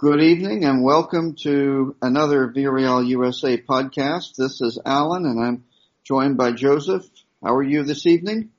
[0.00, 4.36] Good evening and welcome to another Villarreal USA podcast.
[4.36, 5.64] This is Alan and I'm
[6.04, 7.04] joined by Joseph.
[7.42, 8.50] How are you this evening?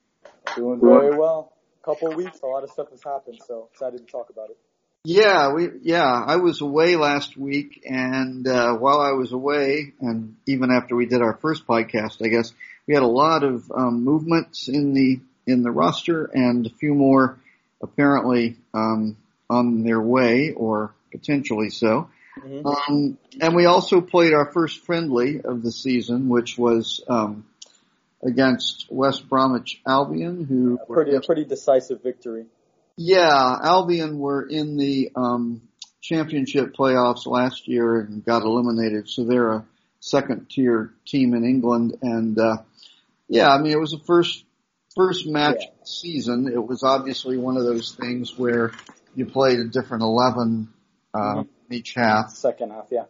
[0.58, 1.54] Doing very well.
[1.82, 4.50] A couple of weeks, a lot of stuff has happened, so excited to talk about
[4.50, 4.58] it.
[5.06, 10.36] Yeah, we yeah, I was away last week and uh while I was away and
[10.46, 12.52] even after we did our first podcast, I guess
[12.86, 16.94] we had a lot of um movements in the in the roster and a few
[16.94, 17.40] more
[17.82, 19.16] apparently um
[19.50, 22.10] on their way or potentially so.
[22.40, 22.66] Mm-hmm.
[22.66, 27.46] Um, and we also played our first friendly of the season, which was um,
[28.24, 32.46] against West Bromwich Albion, who yeah, pretty a pretty decisive victory.
[32.96, 35.62] Yeah, Albion were in the um,
[36.02, 39.66] championship playoffs last year and got eliminated, so they're a
[40.00, 41.98] second tier team in England.
[42.02, 42.58] And uh,
[43.28, 44.44] yeah, I mean it was the first
[44.96, 45.84] first match yeah.
[45.84, 46.50] season.
[46.52, 48.72] It was obviously one of those things where
[49.16, 50.70] you played a different eleven
[51.14, 51.74] uh, mm-hmm.
[51.74, 52.32] each half.
[52.32, 53.06] Second half, yeah.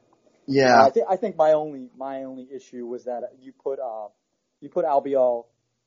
[0.45, 0.81] Yeah.
[0.81, 4.07] Uh, I think I think my only my only issue was that you put uh
[4.61, 5.45] you put Albiol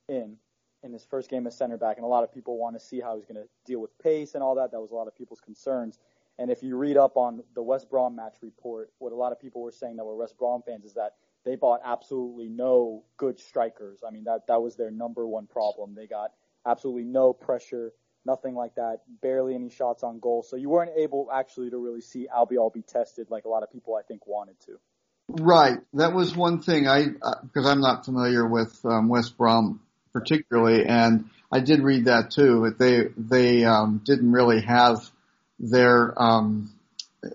[0.08, 0.36] in
[0.82, 3.00] in his first game as center back, and a lot of people want to see
[3.00, 4.72] how he's going to deal with pace and all that.
[4.72, 5.98] That was a lot of people's concerns.
[6.38, 9.40] And if you read up on the West Brom match report, what a lot of
[9.40, 11.12] people were saying that were West Brom fans is that
[11.44, 14.00] they bought absolutely no good strikers.
[14.06, 15.94] I mean, that that was their number one problem.
[15.94, 16.30] They got
[16.66, 17.92] absolutely no pressure
[18.24, 20.42] nothing like that, barely any shots on goal.
[20.42, 23.72] So you weren't able actually to really see Albiol be tested like a lot of
[23.72, 24.78] people I think wanted to.
[25.28, 25.78] Right.
[25.94, 29.80] That was one thing I, because uh, I'm not familiar with um, West Brom
[30.12, 32.60] particularly, and I did read that too.
[32.60, 35.10] But they they um, didn't really have
[35.58, 36.72] their um,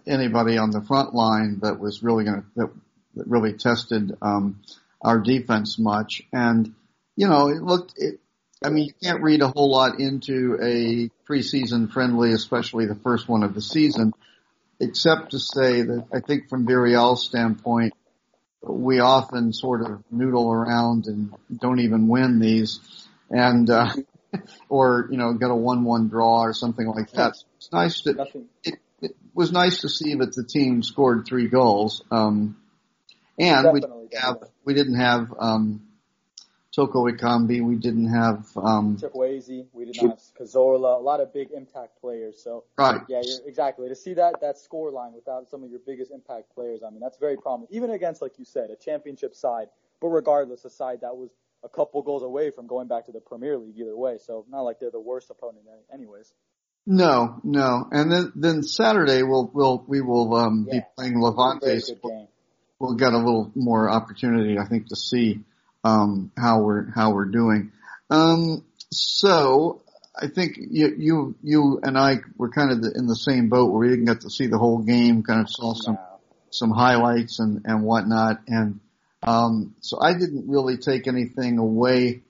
[0.06, 2.70] anybody on the front line that was really going to that,
[3.16, 4.62] that really tested um,
[5.02, 6.74] our defense much, and
[7.16, 8.20] you know it looked it
[8.64, 13.30] I mean, you can't read a whole lot into a preseason friendly, especially the first
[13.30, 14.14] one of the season,
[14.80, 17.94] except to say that I think from Villarreal's standpoint,
[18.62, 22.80] we often sort of noodle around and don't even win these,
[23.30, 23.94] and uh,
[24.70, 27.36] or you know get a one-one draw or something like that.
[27.36, 28.28] So it's nice that
[28.64, 32.58] it, it was nice to see that the team scored three goals, um,
[33.38, 35.87] and we didn't have we didn't have um,
[36.78, 37.60] Toko Ekambi.
[37.66, 39.66] We didn't have um Chukwueze.
[39.74, 41.00] We didn't have Cazorla.
[41.00, 42.40] A lot of big impact players.
[42.44, 43.02] So right.
[43.10, 43.90] yeah, exactly.
[43.90, 47.00] To see that that score line without some of your biggest impact players, I mean,
[47.00, 47.72] that's very prominent.
[47.72, 51.32] Even against, like you said, a championship side, but regardless, a side that was
[51.64, 54.20] a couple goals away from going back to the Premier League either way.
[54.24, 56.32] So not like they're the worst opponent, anyways.
[56.86, 57.88] No, no.
[57.92, 60.82] And then then Saturday we'll we'll we will um yeah.
[60.82, 61.80] be playing Levante.
[62.80, 65.40] We'll get a little more opportunity, I think, to see
[65.84, 67.72] um, how we're how we're doing.
[68.10, 69.82] Um, so
[70.20, 73.82] I think you you you and I were kind of in the same boat where
[73.82, 75.24] we didn't get to see the whole game.
[75.24, 75.98] Kind of saw some
[76.50, 78.80] some highlights and and whatnot, and
[79.24, 82.24] um, so I didn't really take anything away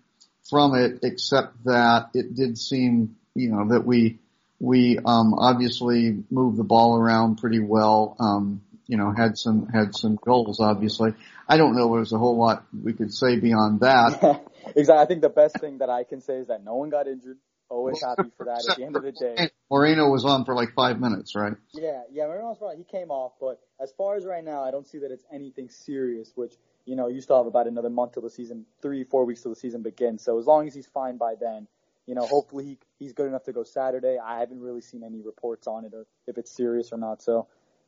[0.50, 4.19] from it except that it did seem you know that we
[4.59, 8.16] we um, obviously moved the ball around pretty well.
[8.19, 10.59] Um, you know, had some had some goals.
[10.59, 11.14] Obviously,
[11.48, 14.46] I don't know if there's a whole lot we could say beyond that.
[14.75, 15.03] exactly.
[15.03, 17.38] I think the best thing that I can say is that no one got injured.
[17.70, 18.66] Always happy for that.
[18.70, 21.53] At the end of the day, Moreno was on for like five minutes, right?
[21.74, 22.28] Yeah, yeah.
[22.28, 25.12] Moreno was He came off, but as far as right now, I don't see that
[25.12, 26.31] it's anything serious.
[26.34, 26.53] Which
[26.88, 29.52] you know, you still have about another month till the season, three, four weeks till
[29.52, 30.24] the season begins.
[30.24, 31.68] So as long as he's fine by then,
[32.06, 34.18] you know, hopefully he, he's good enough to go Saturday.
[34.18, 37.22] I haven't really seen any reports on it or if it's serious or not.
[37.22, 37.47] So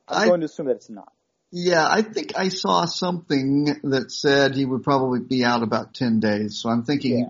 [0.10, 1.12] I'm I, going to assume that it's not.
[1.52, 6.20] Yeah, I think I saw something that said he would probably be out about 10
[6.20, 6.60] days.
[6.62, 7.30] So I'm thinking yeah.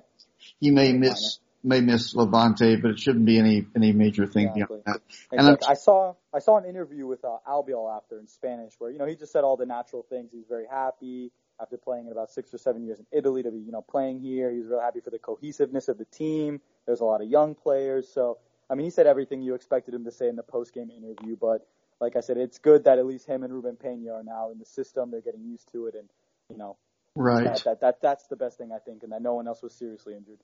[0.59, 4.81] he may miss, may miss Levante, but it shouldn't be any, any major thing exactly.
[4.85, 5.01] beyond that.
[5.31, 8.97] And I saw, I saw an interview with uh, Albiol after in Spanish where, you
[8.97, 10.31] know, he just said all the natural things.
[10.33, 13.59] He's very happy after playing in about six or seven years in Italy to be,
[13.59, 14.51] you know, playing here.
[14.51, 16.59] He was real happy for the cohesiveness of the team.
[16.85, 18.09] There's a lot of young players.
[18.13, 18.37] So,
[18.69, 21.67] I mean, he said everything you expected him to say in the post-game interview, but
[21.99, 24.59] like I said, it's good that at least him and Ruben Pena are now in
[24.59, 25.11] the system.
[25.11, 26.09] They're getting used to it, and
[26.49, 26.77] you know,
[27.15, 27.43] right.
[27.43, 29.73] That, that, that that's the best thing I think, and that no one else was
[29.73, 30.39] seriously injured.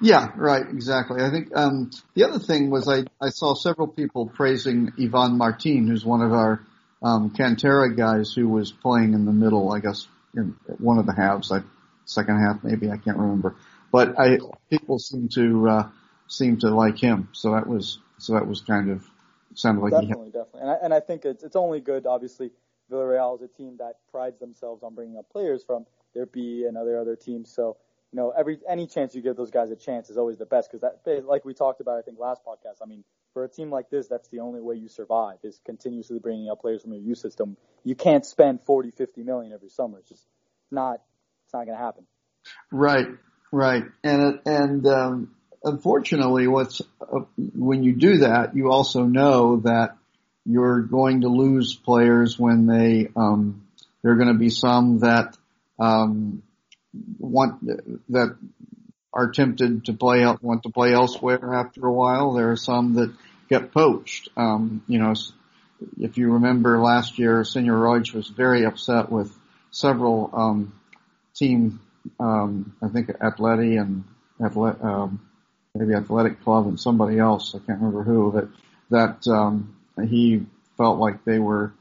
[0.00, 1.22] Yeah, right, exactly.
[1.22, 5.86] I think um, the other thing was I I saw several people praising Ivan Martin,
[5.86, 6.64] who's one of our
[7.02, 9.72] um, Cantera guys who was playing in the middle.
[9.72, 11.64] I guess in one of the halves, like
[12.04, 13.56] second half maybe I can't remember,
[13.92, 14.38] but I
[14.70, 15.88] people seem to uh,
[16.26, 17.28] seem to like him.
[17.32, 19.04] So that was so that was kind of
[19.54, 22.06] sounded like definitely, definitely, and I, and I think it's it's only good.
[22.06, 22.50] Obviously,
[22.90, 26.76] Villarreal is a team that prides themselves on bringing up players from their B and
[26.76, 27.52] other other teams.
[27.52, 27.76] So
[28.12, 30.70] you know, every any chance you give those guys a chance is always the best
[30.70, 32.82] because that, like we talked about, I think last podcast.
[32.82, 36.18] I mean, for a team like this, that's the only way you survive is continuously
[36.18, 37.56] bringing up players from your youth system.
[37.84, 39.98] You can't spend 40, 50 million every summer.
[39.98, 40.26] It's just
[40.70, 41.00] not,
[41.44, 42.06] it's not going to happen.
[42.72, 43.06] Right,
[43.52, 43.84] right.
[44.02, 49.96] And, and, um, unfortunately what's, uh, when you do that, you also know that
[50.44, 53.66] you're going to lose players when they, um,
[54.02, 55.36] there are going to be some that,
[55.78, 56.42] um,
[57.18, 57.64] want,
[58.08, 58.36] that
[59.12, 62.32] are tempted to play want to play elsewhere after a while.
[62.32, 63.12] There are some that
[63.48, 64.28] get poached.
[64.36, 65.14] Um, you know,
[65.98, 69.36] if you remember last year, Senor Roig was very upset with
[69.70, 70.72] several um,
[71.34, 71.80] team,
[72.18, 74.04] um, I think Atleti and
[74.40, 75.20] Athlet, um,
[75.74, 78.48] maybe Athletic Club and somebody else, I can't remember who, that
[78.90, 79.76] that um,
[80.08, 80.46] he
[80.76, 81.72] felt like they were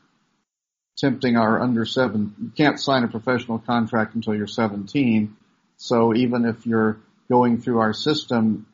[0.97, 2.35] tempting our under seven.
[2.41, 5.35] You can't sign a professional contract until you're 17.
[5.77, 6.99] So even if you're
[7.29, 8.67] going through our system,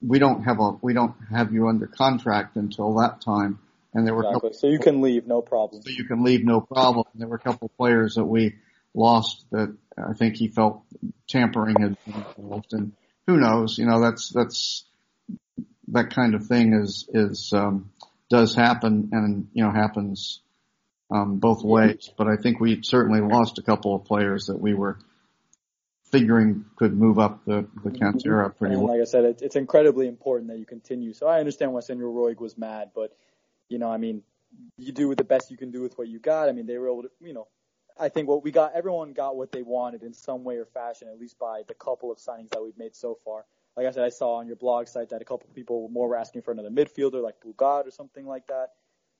[0.00, 3.58] we don't have a we don't have you under contract until that time.
[3.94, 4.50] And there were exactly.
[4.50, 5.82] couple, so you can leave no problem.
[5.82, 7.04] So you can leave no problem.
[7.14, 8.56] There were a couple of players that we
[8.94, 10.82] lost that I think he felt
[11.28, 12.92] tampering had been involved, and
[13.26, 13.78] who knows?
[13.78, 14.84] You know, that's that's
[15.88, 17.90] that kind of thing is is um,
[18.30, 20.40] does happen, and you know happens
[21.10, 22.10] um, both ways.
[22.16, 24.98] But I think we certainly lost a couple of players that we were
[26.10, 27.90] figuring could move up the, the.
[27.90, 28.92] Cantera pretty and well.
[28.92, 31.12] Like I said, it, it's incredibly important that you continue.
[31.12, 33.16] So I understand why Senor Roig was mad, but
[33.68, 34.22] you know, I mean,
[34.76, 36.48] you do the best you can do with what you got.
[36.48, 37.48] I mean, they were able to, you know,
[38.02, 41.06] I think what we got, everyone got what they wanted in some way or fashion,
[41.06, 43.44] at least by the couple of signings that we've made so far.
[43.76, 46.08] Like I said, I saw on your blog site that a couple of people more
[46.08, 48.70] were asking for another midfielder like Bugad or something like that.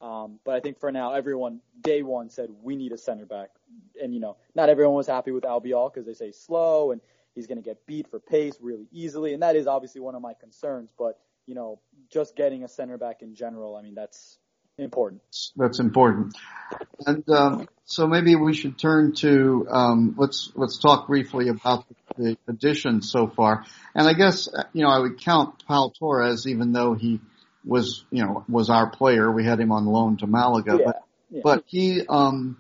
[0.04, 3.50] Um, but I think for now, everyone day one said we need a center back,
[4.02, 7.00] and you know, not everyone was happy with Albiol because they say slow and
[7.36, 10.22] he's going to get beat for pace really easily, and that is obviously one of
[10.22, 10.90] my concerns.
[10.98, 11.78] But you know,
[12.10, 14.38] just getting a center back in general, I mean, that's
[14.78, 15.22] important.
[15.56, 16.36] That's important.
[17.06, 21.84] And um, so maybe we should turn to um, let's let's talk briefly about
[22.16, 23.64] the additions so far.
[23.94, 27.20] And I guess you know I would count Pau Torres, even though he
[27.64, 29.30] was, you know, was our player.
[29.30, 31.40] We had him on loan to Malaga, yeah, but, yeah.
[31.44, 32.56] but he, um,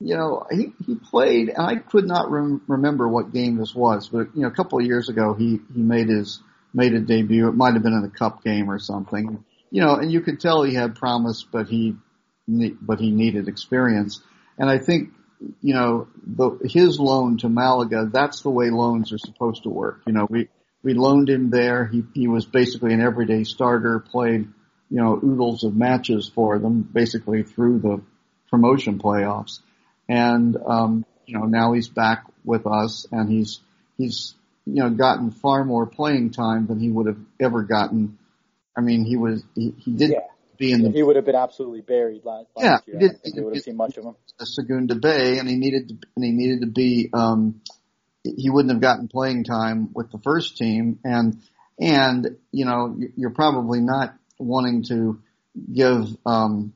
[0.00, 4.08] you know, he, he played, and I could not rem- remember what game this was,
[4.08, 6.40] but you know, a couple of years ago, he, he made his,
[6.72, 7.48] made a debut.
[7.48, 9.44] It might have been in a cup game or something,
[9.74, 11.96] you know, and you could tell he had promise, but he,
[12.46, 14.22] but he needed experience.
[14.56, 15.10] And I think,
[15.60, 20.02] you know, the, his loan to Malaga, that's the way loans are supposed to work.
[20.06, 20.48] You know, we,
[20.84, 21.86] we loaned him there.
[21.86, 24.46] He he was basically an everyday starter, played
[24.90, 28.00] you know oodles of matches for them, basically through the
[28.50, 29.60] promotion playoffs,
[30.08, 33.60] and um, you know now he's back with us, and he's
[33.96, 34.34] he's
[34.66, 38.18] you know gotten far more playing time than he would have ever gotten.
[38.76, 40.10] I mean, he was he, he did.
[40.10, 40.18] Yeah.
[40.56, 43.00] Be in the, he would have been absolutely buried last, last yeah, year.
[43.00, 44.14] He did, he would have seen much of him.
[44.38, 47.60] Segunda B, and he needed to, and he needed to be um,
[48.24, 51.42] he wouldn't have gotten playing time with the first team and
[51.78, 55.20] and you know you're probably not wanting to
[55.72, 56.72] give um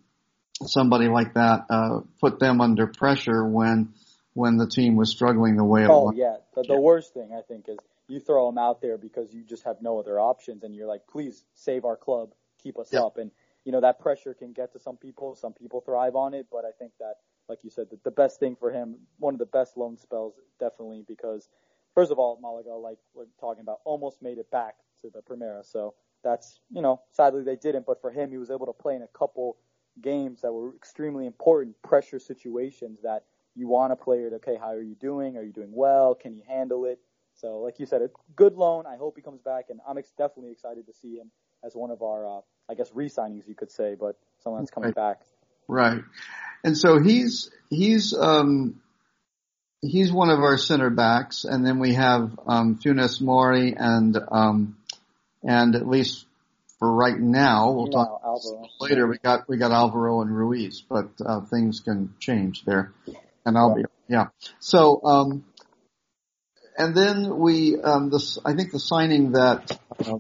[0.67, 3.93] somebody like that uh put them under pressure when
[4.35, 6.15] when the team was struggling the way it oh, was.
[6.17, 6.37] yeah.
[6.55, 9.65] The, the worst thing I think is you throw them out there because you just
[9.65, 12.31] have no other options and you're like, please save our club,
[12.63, 13.01] keep us yeah.
[13.01, 13.19] up.
[13.19, 13.31] And,
[13.65, 15.35] you know, that pressure can get to some people.
[15.35, 17.17] Some people thrive on it, but I think that
[17.49, 20.35] like you said, the, the best thing for him, one of the best loan spells,
[20.61, 21.49] definitely because
[21.95, 25.65] first of all, Malaga, like we're talking about, almost made it back to the Primera.
[25.65, 28.95] So that's you know, sadly they didn't, but for him, he was able to play
[28.95, 29.57] in a couple
[30.03, 34.69] games that were extremely important pressure situations that you want a player to, okay, how
[34.69, 35.37] are you doing?
[35.37, 36.15] Are you doing well?
[36.15, 37.01] Can you handle it?
[37.41, 38.85] So, like you said, a good loan.
[38.87, 41.31] I hope he comes back, and I'm ex- definitely excited to see him
[41.65, 44.89] as one of our, uh, I guess, re-signings, you could say, but someone that's coming
[44.89, 44.95] right.
[44.95, 45.21] back.
[45.69, 46.03] Right.
[46.65, 48.81] And so he's he's um
[49.81, 54.77] he's one of our center backs, and then we have um Funes Mori and um
[55.45, 56.27] and at least
[56.79, 58.69] for right now, we'll talk Alvaro.
[58.81, 59.07] later.
[59.07, 62.93] We got we got Alvaro and Ruiz, but uh, things can change there,
[63.45, 64.29] and I'll be yeah.
[64.59, 65.45] So um
[66.79, 69.79] and then we um this I think the signing that.
[69.99, 70.19] Uh,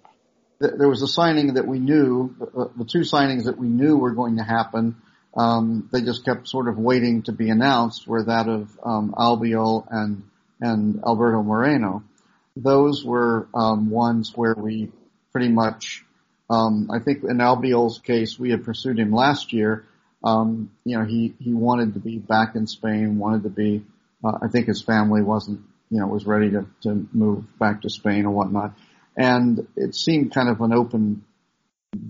[0.60, 4.10] there was a signing that we knew, uh, the two signings that we knew were
[4.10, 4.96] going to happen
[5.38, 9.86] um, they just kept sort of waiting to be announced were that of um, Albiol
[9.88, 10.24] and
[10.60, 12.02] and Alberto Moreno.
[12.56, 14.90] Those were um, ones where we
[15.30, 16.04] pretty much,
[16.50, 19.86] um, I think in Albiol's case, we had pursued him last year.
[20.24, 23.84] Um, you know, he he wanted to be back in Spain, wanted to be.
[24.24, 25.60] Uh, I think his family wasn't,
[25.90, 28.75] you know, was ready to to move back to Spain or whatnot,
[29.16, 31.25] and it seemed kind of an open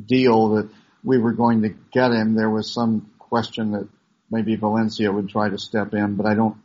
[0.07, 0.69] deal that
[1.05, 2.35] we were going to get him.
[2.35, 3.89] There was some question that
[4.31, 6.57] maybe Valencia would try to step in, but I don't,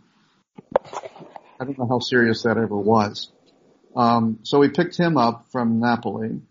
[1.60, 3.32] I don't know how serious that ever was.
[3.96, 6.42] Um, so we picked him up from Napoli,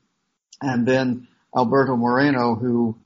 [0.60, 1.26] and then
[1.56, 2.96] Alberto Moreno, who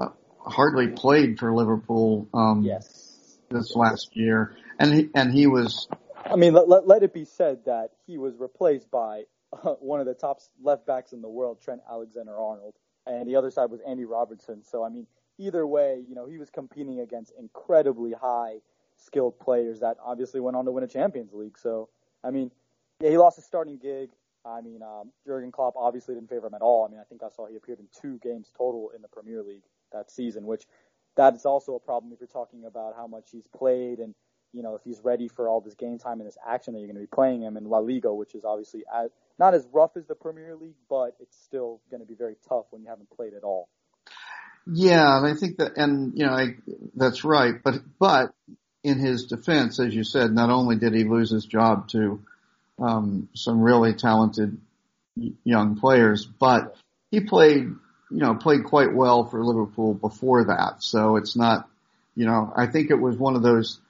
[0.00, 0.08] uh,
[0.40, 3.38] hardly played for Liverpool um, yes.
[3.50, 5.86] this last year, and he and he was.
[6.30, 10.06] I mean, let, let, it be said that he was replaced by uh, one of
[10.06, 12.74] the top left backs in the world, Trent Alexander-Arnold,
[13.06, 14.62] and the other side was Andy Robertson.
[14.62, 15.06] So I mean,
[15.38, 18.56] either way, you know, he was competing against incredibly high
[18.96, 21.56] skilled players that obviously went on to win a Champions League.
[21.58, 21.88] So
[22.22, 22.50] I mean,
[23.00, 24.10] yeah, he lost his starting gig.
[24.44, 26.86] I mean, um, Jurgen Klopp obviously didn't favor him at all.
[26.86, 29.42] I mean, I think I saw he appeared in two games total in the Premier
[29.42, 30.64] League that season, which
[31.16, 34.14] that is also a problem if you're talking about how much he's played and
[34.52, 36.88] you know if he's ready for all this game time and this action that you're
[36.88, 39.96] going to be playing him in La Liga, which is obviously as, not as rough
[39.96, 43.10] as the Premier League, but it's still going to be very tough when you haven't
[43.10, 43.68] played at all.
[44.70, 46.56] Yeah, and I think that, and you know, I,
[46.94, 47.54] that's right.
[47.62, 48.32] But but
[48.82, 52.20] in his defense, as you said, not only did he lose his job to
[52.78, 54.58] um, some really talented
[55.44, 56.76] young players, but
[57.10, 57.76] he played, you
[58.10, 60.82] know, played quite well for Liverpool before that.
[60.82, 61.68] So it's not,
[62.14, 63.80] you know, I think it was one of those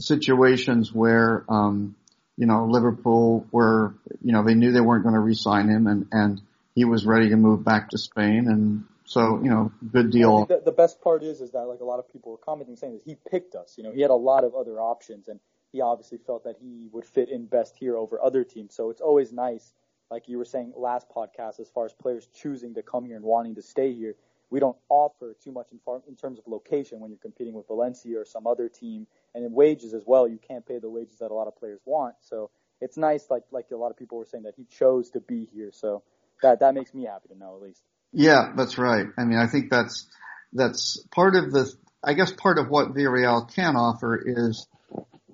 [0.00, 1.96] situations where, um,
[2.36, 6.06] you know, Liverpool were, you know, they knew they weren't going to re-sign him and,
[6.12, 6.40] and
[6.74, 8.46] he was ready to move back to Spain.
[8.46, 10.46] And so, you know, good deal.
[10.46, 12.92] The, the best part is, is that like a lot of people were commenting saying
[12.94, 15.40] that he picked us, you know, he had a lot of other options and
[15.72, 18.74] he obviously felt that he would fit in best here over other teams.
[18.74, 19.72] So it's always nice,
[20.10, 23.24] like you were saying last podcast, as far as players choosing to come here and
[23.24, 24.14] wanting to stay here.
[24.50, 27.66] We don't offer too much in, far, in terms of location when you're competing with
[27.66, 30.26] Valencia or some other team, and in wages as well.
[30.26, 32.14] You can't pay the wages that a lot of players want.
[32.20, 32.50] So
[32.80, 35.46] it's nice, like like a lot of people were saying, that he chose to be
[35.52, 35.70] here.
[35.72, 36.02] So
[36.42, 37.82] that that makes me happy to know at least.
[38.12, 39.06] Yeah, that's right.
[39.18, 40.06] I mean, I think that's
[40.52, 41.70] that's part of the.
[42.02, 44.68] I guess part of what Villarreal can offer is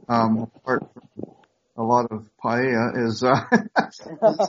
[0.09, 1.35] um, apart from
[1.77, 3.45] a lot of paella is, uh,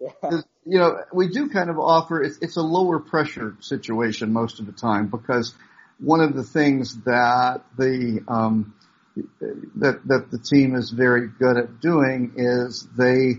[0.00, 0.30] yeah.
[0.30, 4.60] is, you know, we do kind of offer, it's, it's a lower pressure situation most
[4.60, 5.54] of the time because
[5.98, 8.74] one of the things that the, um,
[9.76, 13.34] that, that the team is very good at doing is they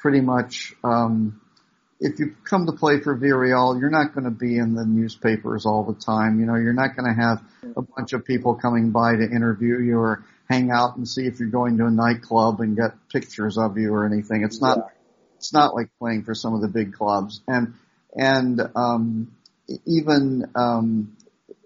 [0.00, 1.40] pretty much, um,
[2.00, 5.64] if you come to play for Villarreal, you're not going to be in the newspapers
[5.64, 6.38] all the time.
[6.38, 7.42] You know, you're not going to have
[7.76, 11.40] a bunch of people coming by to interview you or hang out and see if
[11.40, 14.42] you're going to a nightclub and get pictures of you or anything.
[14.44, 14.84] It's not, yeah.
[15.36, 17.40] it's not like playing for some of the big clubs.
[17.48, 17.74] And,
[18.14, 19.34] and, um,
[19.86, 21.16] even, um,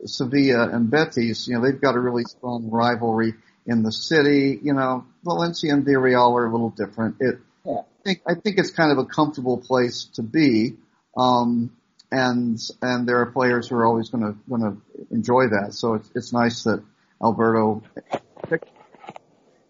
[0.04, 3.34] Sevilla and Betis, you know, they've got a really strong rivalry
[3.66, 4.58] in the city.
[4.62, 7.16] You know, Valencia and Villarreal are a little different.
[7.18, 7.80] It, yeah.
[7.80, 10.76] I think, I think it's kind of a comfortable place to be.
[11.16, 11.72] Um,
[12.12, 14.76] and, and there are players who are always going to, going to
[15.10, 15.74] enjoy that.
[15.74, 16.82] So it's, it's nice that
[17.20, 17.82] Alberto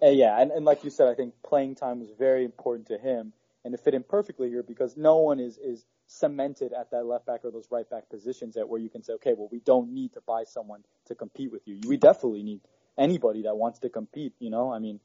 [0.03, 2.99] uh, yeah, and, and like you said, I think playing time was very important to
[2.99, 3.33] him,
[3.65, 7.27] and it fit in perfectly here because no one is is cemented at that left
[7.27, 9.93] back or those right back positions at where you can say, okay, well, we don't
[9.93, 11.79] need to buy someone to compete with you.
[11.87, 12.61] We definitely need
[12.97, 14.35] anybody that wants to compete.
[14.39, 15.01] You know, I mean.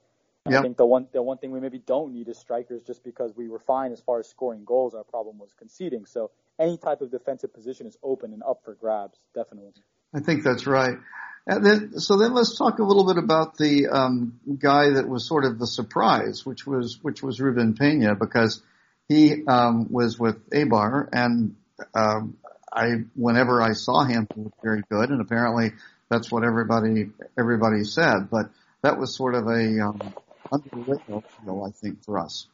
[0.45, 3.33] I think the one the one thing we maybe don't need is strikers, just because
[3.33, 4.93] we were fine as far as scoring goals.
[4.93, 6.05] Our problem was conceding.
[6.05, 9.71] So any type of defensive position is open and up for grabs, definitely.
[10.13, 10.98] I think that's right.
[11.46, 15.27] And then, so then let's talk a little bit about the um, guy that was
[15.27, 18.62] sort of the surprise, which was which was Ruben Pena, because
[19.10, 21.55] he um, was with Eibar, and
[21.93, 22.38] um,
[22.72, 25.74] I whenever I saw him, he was very good, and apparently
[26.10, 28.29] that's what everybody everybody said.
[28.32, 28.50] But
[28.82, 30.13] that was sort of a um,
[30.50, 32.48] underrated I think, for us.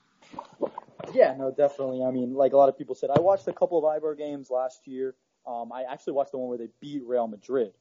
[1.14, 2.04] Yeah, no, definitely.
[2.04, 4.50] I mean, like a lot of people said, I watched a couple of Eibar games
[4.50, 5.16] last year.
[5.50, 7.74] Um, I actually watched the one where they beat Real Madrid.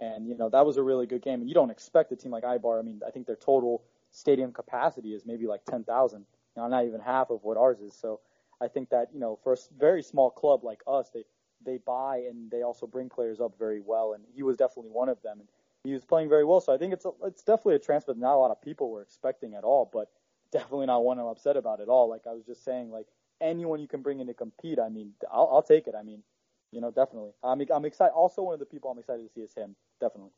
[0.00, 1.40] And, you know, that was a really good game.
[1.40, 2.80] And you don't expect a team like Eibar.
[2.80, 6.26] I mean, I think their total stadium capacity is maybe like 10,000, you
[6.56, 7.94] know, not even half of what ours is.
[7.94, 8.18] So
[8.60, 11.22] I think that, you know, for a very small club like us, they,
[11.64, 14.14] they buy and they also bring players up very well.
[14.14, 15.38] And he was definitely one of them.
[15.38, 15.48] And
[15.84, 16.60] he was playing very well.
[16.60, 18.90] So I think it's a, it's definitely a transfer that not a lot of people
[18.90, 20.10] were expecting at all, but
[20.50, 22.08] definitely not one I'm upset about at all.
[22.08, 23.06] Like I was just saying, like
[23.40, 25.94] anyone you can bring in to compete, I mean, I'll, I'll take it.
[25.98, 26.24] I mean,
[26.72, 27.30] you know, definitely.
[27.44, 28.12] I'm I'm excited.
[28.12, 29.76] Also, one of the people I'm excited to see is him.
[30.00, 30.32] Definitely.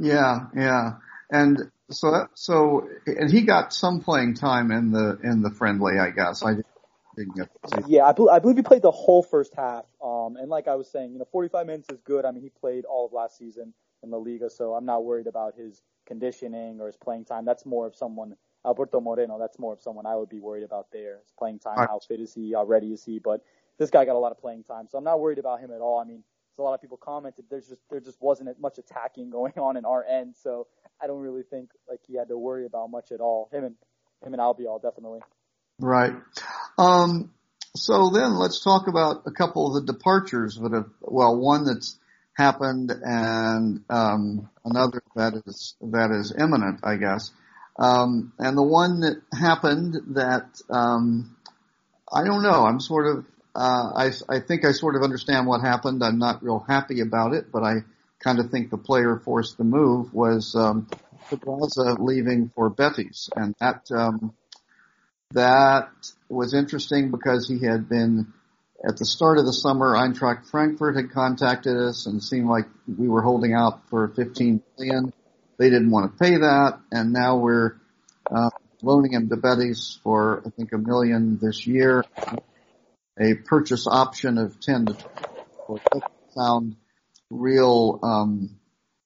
[0.00, 0.92] Yeah, yeah,
[1.30, 1.58] and
[1.90, 6.42] so so and he got some playing time in the in the friendly, I guess.
[6.42, 6.54] I
[7.16, 7.48] didn't get.
[7.64, 7.94] To see.
[7.94, 9.84] Yeah, I, I believe he played the whole first half.
[10.02, 12.24] Um, and like I was saying, you know, 45 minutes is good.
[12.24, 15.26] I mean, he played all of last season in La Liga, so I'm not worried
[15.26, 17.44] about his conditioning or his playing time.
[17.44, 19.38] That's more of someone Alberto Moreno.
[19.38, 21.18] That's more of someone I would be worried about there.
[21.22, 21.88] His playing time, right.
[21.88, 23.18] how fit is he, how ready is he?
[23.18, 23.42] But
[23.80, 25.80] this guy got a lot of playing time, so I'm not worried about him at
[25.80, 25.98] all.
[25.98, 26.22] I mean,
[26.58, 29.84] a lot of people commented there's just there just wasn't much attacking going on in
[29.84, 30.68] our end, so
[31.02, 33.48] I don't really think like he had to worry about much at all.
[33.50, 33.74] Him and
[34.24, 35.20] him and Albiol definitely.
[35.78, 36.12] Right.
[36.76, 37.32] Um,
[37.74, 41.98] so then let's talk about a couple of the departures that have well one that's
[42.34, 47.30] happened and um, another that is that is imminent, I guess.
[47.78, 51.34] Um, and the one that happened that um,
[52.12, 52.66] I don't know.
[52.66, 53.24] I'm sort of
[53.60, 56.02] uh, I I think I sort of understand what happened.
[56.02, 57.80] I'm not real happy about it, but I
[58.18, 60.88] kind of think the player forced the move was um,
[61.98, 64.32] leaving for Betis, and that um,
[65.32, 65.90] that
[66.30, 68.32] was interesting because he had been
[68.82, 73.08] at the start of the summer, Eintracht Frankfurt had contacted us and seemed like we
[73.08, 75.12] were holding out for 15 million.
[75.58, 77.74] They didn't want to pay that, and now we're
[78.34, 78.48] uh,
[78.80, 82.04] loaning him to Betis for I think a million this year.
[83.18, 85.06] A purchase option of 10 to 20.
[85.68, 86.76] It doesn't sound
[87.30, 87.98] real.
[88.02, 88.58] Um,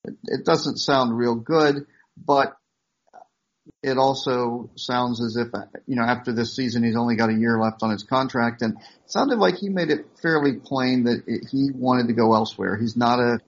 [0.04, 2.56] it, doesn't sound real good, but
[3.82, 5.48] it also sounds as if,
[5.86, 8.74] you know, after this season, he's only got a year left on his contract and
[8.74, 12.76] it sounded like he made it fairly plain that it, he wanted to go elsewhere.
[12.76, 13.40] He's not a,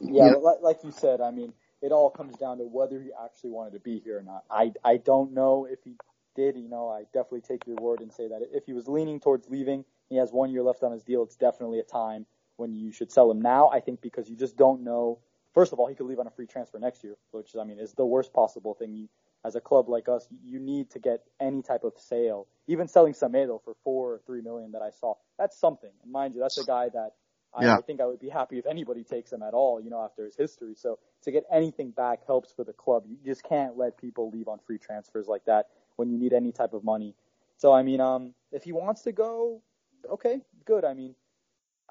[0.00, 3.50] yeah, know, like you said, I mean, it all comes down to whether he actually
[3.50, 4.44] wanted to be here or not.
[4.50, 5.96] I, I don't know if he
[6.34, 9.20] did, you know, I definitely take your word and say that if he was leaning
[9.20, 11.22] towards leaving, he has one year left on his deal.
[11.22, 12.26] It's definitely a time
[12.56, 13.68] when you should sell him now.
[13.68, 15.18] I think because you just don't know.
[15.54, 17.78] First of all, he could leave on a free transfer next year, which I mean
[17.78, 18.94] is the worst possible thing.
[18.94, 19.08] You,
[19.44, 22.46] as a club like us, you need to get any type of sale.
[22.66, 25.90] Even selling Semedo for four or three million that I saw, that's something.
[26.02, 27.12] And mind you, that's a guy that
[27.54, 27.76] I, yeah.
[27.76, 30.24] I think I would be happy if anybody takes him at all, you know, after
[30.24, 30.74] his history.
[30.74, 33.04] So to get anything back helps for the club.
[33.06, 36.52] You just can't let people leave on free transfers like that when you need any
[36.52, 37.14] type of money.
[37.56, 39.62] So I mean, um, if he wants to go,
[40.10, 40.84] okay, good.
[40.84, 41.14] I mean,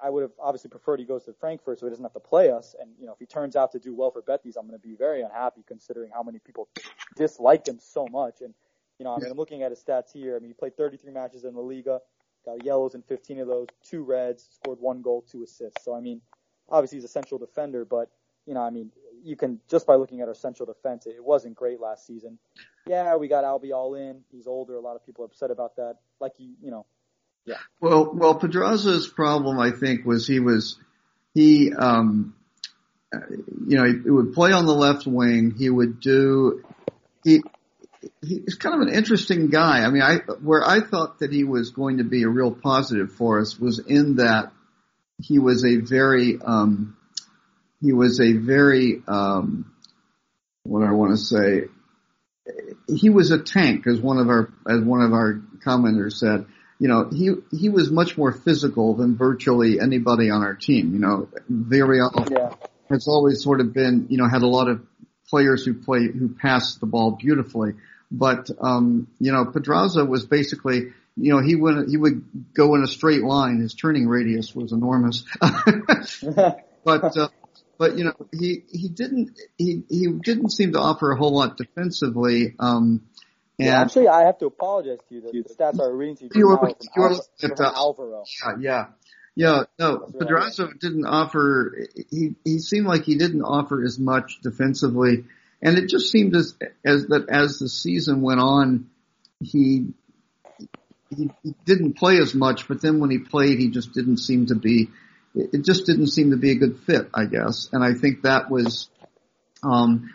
[0.02, 2.50] I would have obviously preferred he goes to Frankfurt so he doesn't have to play
[2.50, 2.74] us.
[2.80, 4.86] And you know, if he turns out to do well for Betis, I'm going to
[4.86, 6.68] be very unhappy considering how many people
[7.16, 8.40] dislike him so much.
[8.40, 8.54] And
[8.98, 10.36] you know, I mean, I'm looking at his stats here.
[10.36, 12.00] I mean, he played 33 matches in La Liga,
[12.44, 15.84] got yellows in 15 of those, two reds, scored one goal, two assists.
[15.84, 16.20] So I mean,
[16.68, 18.10] obviously he's a central defender, but
[18.46, 18.90] you know, I mean,
[19.22, 22.38] you can just by looking at our central defense, it wasn't great last season.
[22.86, 24.20] Yeah, we got Albiol in.
[24.30, 24.74] He's older.
[24.76, 25.96] A lot of people are upset about that.
[26.20, 26.84] Like you, you know,
[27.46, 27.56] yeah.
[27.80, 30.78] Well, well, Pedraza's problem, I think, was he was
[31.34, 32.34] he, um,
[33.12, 35.54] you know, he would play on the left wing.
[35.56, 36.64] He would do
[37.22, 37.42] he.
[38.20, 39.82] He's kind of an interesting guy.
[39.82, 43.12] I mean, I where I thought that he was going to be a real positive
[43.12, 44.52] for us was in that
[45.22, 46.98] he was a very um,
[47.80, 49.72] he was a very um,
[50.64, 51.68] what I want to say.
[52.88, 56.46] He was a tank, as one of our as one of our commenters said
[56.78, 60.92] you know, he he was much more physical than virtually anybody on our team.
[60.92, 62.54] You know, Villarreal yeah.
[62.90, 64.84] has always sort of been, you know, had a lot of
[65.28, 67.74] players who play who pass the ball beautifully.
[68.10, 72.82] But um, you know, Pedraza was basically, you know, he would he would go in
[72.82, 73.60] a straight line.
[73.60, 75.24] His turning radius was enormous.
[75.40, 77.28] but uh,
[77.78, 81.56] but you know, he he didn't he he didn't seem to offer a whole lot
[81.56, 82.54] defensively.
[82.58, 83.02] Um,
[83.58, 85.20] and yeah, actually, I have to apologize to you.
[85.20, 88.24] The, the stats are reading to you, you were, now you were Al- from Alvaro.
[88.42, 88.86] Yeah, yeah.
[89.36, 95.24] Yeah, no, Pedraza didn't offer, he, he seemed like he didn't offer as much defensively.
[95.60, 98.90] And it just seemed as, as that as the season went on,
[99.40, 99.88] he,
[101.10, 104.46] he, he didn't play as much, but then when he played, he just didn't seem
[104.46, 104.90] to be,
[105.34, 107.68] it just didn't seem to be a good fit, I guess.
[107.72, 108.88] And I think that was,
[109.62, 110.12] um,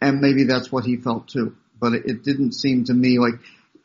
[0.00, 3.34] and maybe that's what he felt too but it, it didn't seem to me like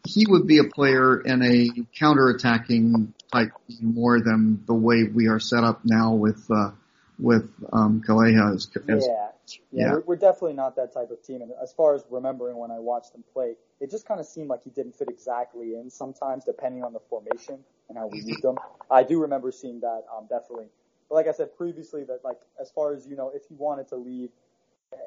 [0.06, 5.40] he would be a player in a counter-attacking type more than the way we are
[5.40, 6.72] set up now with uh,
[7.18, 8.54] with um, Calleja.
[8.54, 9.92] As, as, yeah, yeah, yeah.
[9.92, 11.42] We're, we're, definitely not that type of team.
[11.42, 14.50] And as far as remembering when I watched them play, it just kind of seemed
[14.50, 18.44] like he didn't fit exactly in sometimes, depending on the formation and how we used
[18.44, 18.58] him.
[18.90, 20.68] I do remember seeing that um, definitely.
[21.10, 23.90] But like I said previously, that like as far as you know, if he wanted
[23.90, 24.30] to leave,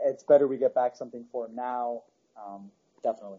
[0.04, 2.02] it's better we get back something for him now
[2.36, 2.70] um,
[3.02, 3.38] definitely.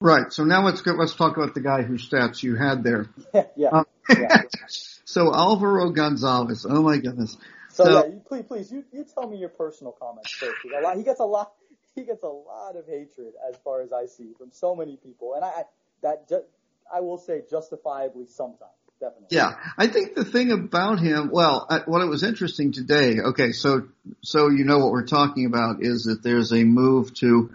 [0.00, 0.32] Right.
[0.32, 3.06] So now let's get, let's talk about the guy whose stats you had there.
[3.56, 3.68] yeah.
[3.68, 4.42] Um, yeah.
[4.68, 6.66] so Alvaro Gonzalez.
[6.68, 7.36] Oh my goodness.
[7.74, 10.54] So, yeah, you, please, please, you, you tell me your personal comments first.
[10.62, 11.52] He, lot, he gets a lot,
[11.96, 15.34] he gets a lot of hatred as far as I see from so many people,
[15.34, 15.62] and I,
[16.02, 16.44] that ju-
[16.92, 18.70] I will say justifiably sometimes.
[19.00, 19.36] Definitely.
[19.36, 23.18] Yeah, I think the thing about him, well, what it was interesting today.
[23.18, 23.88] Okay, so
[24.22, 27.50] so you know what we're talking about is that there's a move to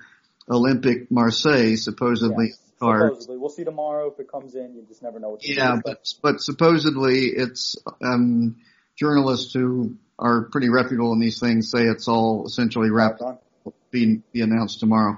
[0.50, 2.70] Olympic Marseille supposedly yes.
[2.80, 4.74] Supposedly, we'll see tomorrow if it comes in.
[4.74, 5.32] You just never know.
[5.32, 8.56] What yeah, but but supposedly it's um,
[8.96, 13.44] journalists who are pretty reputable in these things say it's all essentially wrapped up,
[13.92, 15.18] be be announced tomorrow.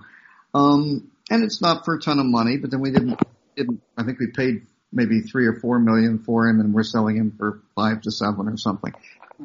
[0.54, 3.20] Um, and it's not for a ton of money, but then we didn't
[3.56, 3.82] didn't.
[3.98, 7.34] I think we paid maybe three or four million for him, and we're selling him
[7.38, 8.94] for five to seven or something.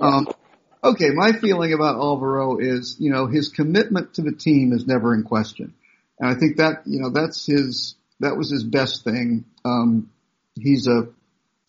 [0.01, 0.29] Um,
[0.83, 5.14] okay, my feeling about Alvaro is, you know, his commitment to the team is never
[5.14, 5.75] in question,
[6.19, 9.45] and I think that you know that's his that was his best thing.
[9.64, 10.11] Um,
[10.55, 11.09] he's a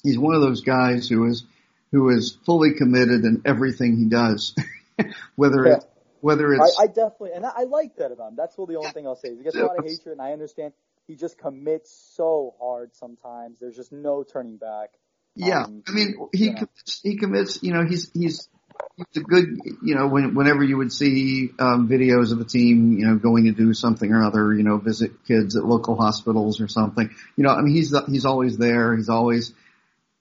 [0.03, 1.43] he's one of those guys who is
[1.91, 4.55] who is fully committed in everything he does,
[5.35, 5.75] whether yeah.
[5.75, 5.85] it's
[6.21, 8.35] whether it's I, I definitely and I, I like that about him.
[8.35, 9.35] That's really the only thing I'll say.
[9.35, 10.73] He gets a lot of hatred, and I understand
[11.07, 13.59] he just commits so hard sometimes.
[13.59, 14.89] There's just no turning back.
[15.35, 17.59] Yeah, um, I mean, he commits, he commits.
[17.61, 18.49] You know, he's he's
[18.95, 19.45] he's a good.
[19.83, 23.45] You know, when, whenever you would see um, videos of the team, you know, going
[23.45, 27.09] to do something or other, you know, visit kids at local hospitals or something.
[27.35, 28.95] You know, I mean, he's he's always there.
[28.95, 29.53] He's always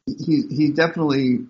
[0.06, 1.46] he he definitely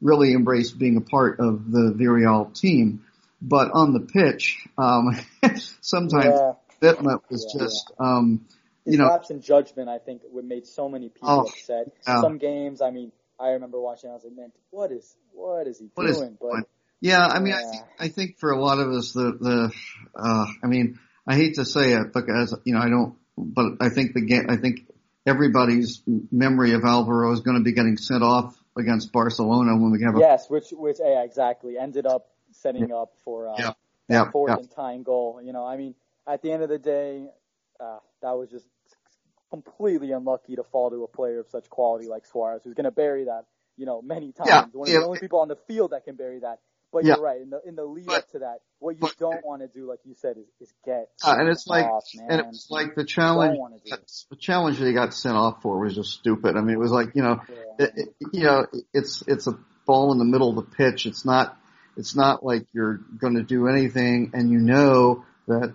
[0.00, 3.04] really embraced being a part of the Villarreal team.
[3.40, 5.18] But on the pitch, um,
[5.80, 6.52] sometimes yeah.
[6.80, 7.92] fitment was yeah, just.
[8.00, 8.06] Yeah.
[8.06, 8.46] Um,
[8.84, 11.92] his you know, lapse in judgment, I think, would made so many people oh, upset.
[12.06, 12.20] Yeah.
[12.20, 14.10] Some games, I mean, I remember watching.
[14.10, 16.30] I was like, man, what is what is he what doing?
[16.30, 16.68] Is, but
[17.00, 17.52] yeah, I mean.
[17.52, 19.72] I, think, I think for a lot of us, the the
[20.14, 23.88] uh, I mean, I hate to say it because you know I don't, but I
[23.88, 24.86] think the game, I think
[25.26, 30.02] everybody's memory of Alvaro is going to be getting sent off against Barcelona when we
[30.02, 33.72] have a yes, which which yeah, exactly ended up setting up for uh, yeah.
[34.08, 34.58] Yeah, fourth yeah.
[34.58, 35.40] and tying goal.
[35.42, 35.94] You know, I mean,
[36.28, 37.28] at the end of the day,
[37.80, 38.66] uh, that was just
[39.50, 42.90] completely unlucky to fall to a player of such quality like Suarez, who's going to
[42.90, 44.48] bury that, you know, many times.
[44.48, 46.60] Yeah, One of the only people on the field that can bury that.
[46.92, 47.14] But yeah.
[47.14, 47.40] you're right.
[47.40, 49.68] In the in the lead but, up to that, what you but, don't want to
[49.68, 51.08] do, like you said, is, is get.
[51.24, 53.58] Uh, and it's like, off, and it's like the challenge.
[54.30, 56.56] The challenge that he got sent off for was just stupid.
[56.56, 57.86] I mean, it was like you know, yeah.
[57.86, 61.06] it, it, you know, it's it's a ball in the middle of the pitch.
[61.06, 61.56] It's not.
[61.96, 65.74] It's not like you're going to do anything, and you know that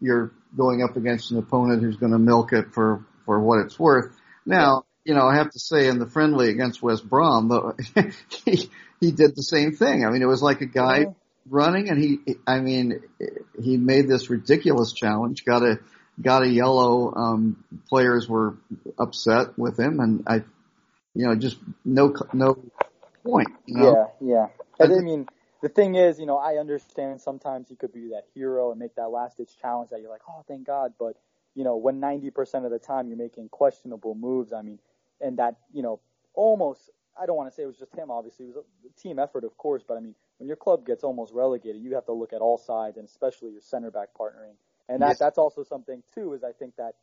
[0.00, 3.78] you're going up against an opponent who's going to milk it for for what it's
[3.78, 4.12] worth.
[4.44, 7.76] Now, you know, I have to say in the friendly against West Brom, though,
[8.44, 8.68] he
[9.00, 10.04] he did the same thing.
[10.04, 11.06] I mean, it was like a guy
[11.48, 13.00] running, and he, I mean,
[13.60, 15.44] he made this ridiculous challenge.
[15.44, 15.78] Got a
[16.20, 17.14] got a yellow.
[17.14, 18.58] Um, players were
[18.98, 20.36] upset with him, and I,
[21.14, 22.62] you know, just no no
[23.24, 23.48] point.
[23.66, 24.10] You know?
[24.20, 24.86] Yeah, yeah.
[24.86, 25.26] I mean,
[25.62, 28.94] the thing is, you know, I understand sometimes he could be that hero and make
[28.96, 30.94] that last ditch challenge that you're like, oh, thank God.
[30.98, 31.16] But,
[31.54, 34.78] you know, when 90% of the time you're making questionable moves, I mean,
[35.20, 36.00] and that, you know,
[36.34, 38.46] almost, I don't want to say it was just him, obviously.
[38.46, 39.82] It was a team effort, of course.
[39.86, 42.58] But, I mean, when your club gets almost relegated, you have to look at all
[42.58, 44.54] sides and especially your center back partnering.
[44.88, 45.18] And that, yes.
[45.18, 46.94] that's also something, too, is I think that,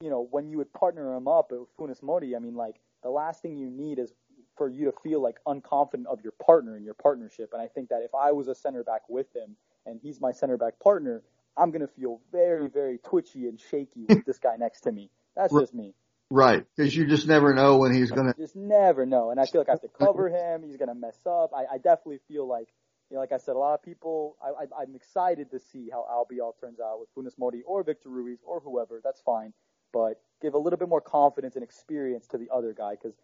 [0.00, 3.10] you know, when you would partner him up with Funes Mori, I mean, like, the
[3.10, 4.12] last thing you need is
[4.56, 7.50] for you to feel like unconfident of your partner in your partnership.
[7.52, 10.32] And I think that if I was a center back with him and he's my
[10.32, 11.22] center back partner,
[11.56, 15.10] I'm going to feel very, very twitchy and shaky with this guy next to me.
[15.36, 15.94] That's just me.
[16.30, 18.34] Right, because you just never know when he's going to.
[18.38, 20.62] Just never know, and I feel like I have to cover him.
[20.62, 21.52] He's going to mess up.
[21.54, 22.68] I, I definitely feel like,
[23.10, 24.36] you know, like I said, a lot of people.
[24.42, 28.08] I, I, I'm excited to see how Albiol turns out with Funes Mori or Victor
[28.08, 29.00] Ruiz or whoever.
[29.04, 29.52] That's fine,
[29.92, 33.14] but give a little bit more confidence and experience to the other guy because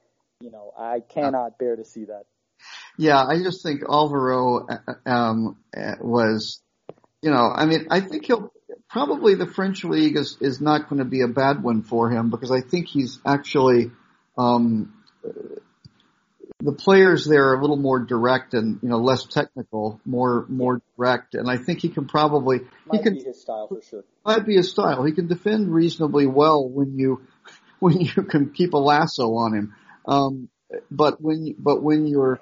[0.40, 2.24] you know, I cannot bear to see that.
[2.98, 4.66] Yeah, I just think Alvaro
[5.06, 5.58] um,
[6.00, 6.62] was,
[7.22, 8.52] you know, I mean, I think he'll
[8.90, 12.28] probably the French league is is not going to be a bad one for him
[12.30, 13.90] because I think he's actually
[14.36, 14.92] um,
[16.60, 20.82] the players there are a little more direct and you know less technical, more more
[20.96, 24.04] direct, and I think he can probably might he can be his style for sure.
[24.24, 25.04] Might be his style.
[25.04, 27.22] He can defend reasonably well when you
[27.78, 29.74] when you can keep a lasso on him.
[30.06, 30.48] Um,
[30.90, 32.40] but when but when you're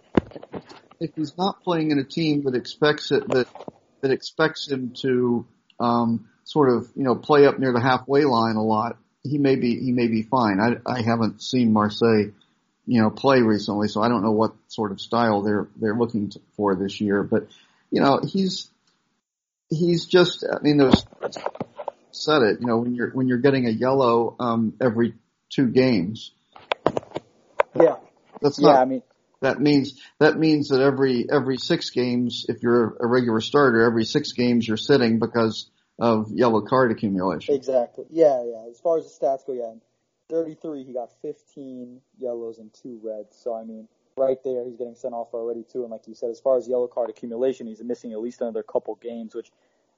[1.00, 3.46] if he's not playing in a team that expects it that
[4.00, 5.46] that expects him to
[5.80, 9.56] um, sort of you know play up near the halfway line a lot, he may
[9.56, 10.58] be he may be fine.
[10.60, 12.32] I I haven't seen Marseille
[12.86, 16.30] you know play recently, so I don't know what sort of style they're they're looking
[16.30, 17.22] to, for this year.
[17.22, 17.48] But
[17.90, 18.70] you know he's
[19.68, 21.04] he's just I mean there's
[22.12, 25.14] said it you know when you're when you're getting a yellow um, every
[25.50, 26.32] two games
[27.80, 27.96] yeah.
[28.40, 29.02] That's not, yeah, I mean,
[29.40, 34.04] that means, that means that every, every six games, if you're a regular starter, every
[34.04, 37.54] six games you're sitting because of yellow card accumulation.
[37.54, 38.04] Exactly.
[38.10, 38.70] Yeah, yeah.
[38.70, 39.72] As far as the stats go, yeah.
[40.30, 43.36] 33, he got 15 yellows and two reds.
[43.42, 45.82] So, I mean, right there, he's getting sent off already, too.
[45.82, 48.62] And like you said, as far as yellow card accumulation, he's missing at least another
[48.62, 49.50] couple games, which,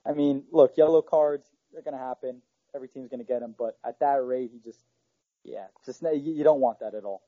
[0.06, 2.42] I mean, look, yellow cards, they're going to happen.
[2.74, 4.80] every team's going to get him, but at that rate, he just,
[5.44, 7.22] yeah, just you don't want that at all.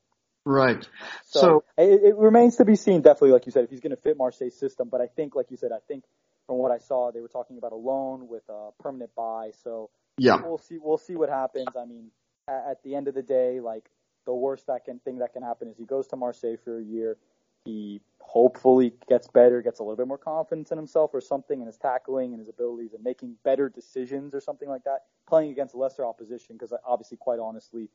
[0.45, 0.87] Right.
[1.25, 3.95] So, so it, it, remains to be seen, definitely, like you said, if he's going
[3.95, 4.89] to fit Marseille's system.
[4.89, 6.03] But I think, like you said, I think
[6.47, 9.51] from what I saw, they were talking about a loan with a permanent buy.
[9.63, 10.77] So yeah, we'll see.
[10.81, 11.67] We'll see what happens.
[11.77, 12.11] I mean,
[12.47, 13.89] at, at the end of the day, like
[14.25, 16.83] the worst that can thing that can happen is he goes to Marseille for a
[16.83, 17.17] year.
[17.65, 21.67] He hopefully gets better, gets a little bit more confidence in himself or something in
[21.67, 25.03] his tackling and his abilities and making better decisions or something like that.
[25.27, 27.89] Playing against lesser opposition because obviously, quite honestly,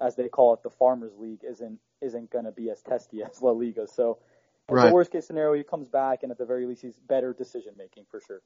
[0.00, 3.42] as they call it, the Farmers League isn't isn't going to be as testy as
[3.42, 3.86] La Liga.
[3.86, 4.18] So,
[4.76, 4.88] right.
[4.88, 7.72] the worst case scenario, he comes back and at the very least, he's better decision
[7.78, 8.40] making for sure.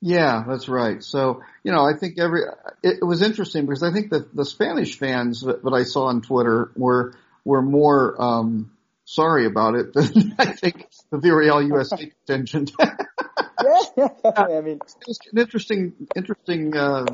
[0.00, 1.02] Yeah, that's right.
[1.02, 2.42] So, you know, I think every
[2.82, 6.06] it, it was interesting because I think that the Spanish fans that, that I saw
[6.06, 8.72] on Twitter were were more um,
[9.04, 12.72] sorry about it than I think the Villarreal USA contingent.
[12.80, 17.06] yeah, I mean, it's an interesting, interesting uh,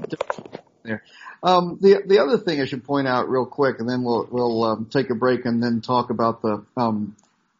[0.82, 1.02] there.
[1.42, 4.64] Um, the the other thing I should point out real quick, and then we'll we'll
[4.64, 7.16] um, take a break and then talk about the um,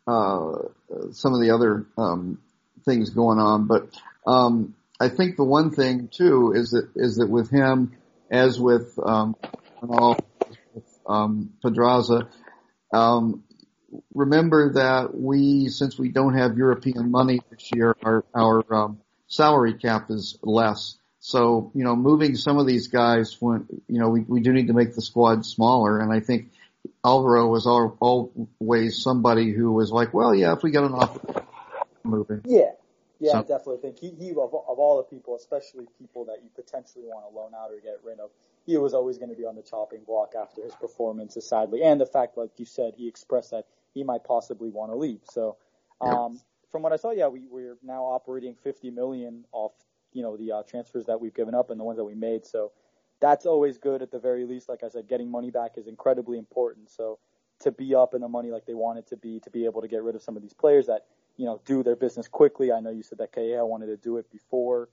[0.06, 0.68] uh,
[1.12, 2.38] some of the other um,
[2.84, 3.66] things going on.
[3.66, 3.90] But
[4.26, 7.96] um, I think the one thing too is that is that with him,
[8.30, 9.36] as with um,
[9.82, 10.18] all
[11.06, 12.28] um, Pedraza,
[12.92, 13.44] um,
[14.14, 19.74] remember that we, since we don't have European money this year, our our um, salary
[19.74, 20.96] cap is less.
[21.22, 24.68] So, you know, moving some of these guys when, you know, we, we do need
[24.68, 25.98] to make the squad smaller.
[26.00, 26.50] And I think
[27.04, 27.96] Alvaro was all,
[28.60, 31.44] always somebody who was like, well, yeah, if we get an offer,
[32.04, 32.42] moving.
[32.44, 32.72] Yeah.
[33.22, 36.38] Yeah, so, I definitely think he, he of, of all the people, especially people that
[36.42, 38.30] you potentially want to loan out or get rid of,
[38.64, 42.00] he was always going to be on the chopping block after his performances, sadly, and
[42.00, 45.20] the fact, like you said, he expressed that he might possibly want to leave.
[45.24, 45.58] So,
[46.00, 46.38] um, yeah.
[46.72, 49.72] from what I saw, yeah, we, we're now operating 50 million off
[50.12, 52.46] you know the uh, transfers that we've given up and the ones that we made.
[52.46, 52.72] So
[53.20, 54.68] that's always good at the very least.
[54.68, 56.90] Like I said, getting money back is incredibly important.
[56.90, 57.18] So
[57.60, 59.82] to be up in the money like they want it to be, to be able
[59.82, 61.06] to get rid of some of these players that
[61.36, 62.72] you know do their business quickly.
[62.72, 64.88] I know you said that Calleja wanted to do it before,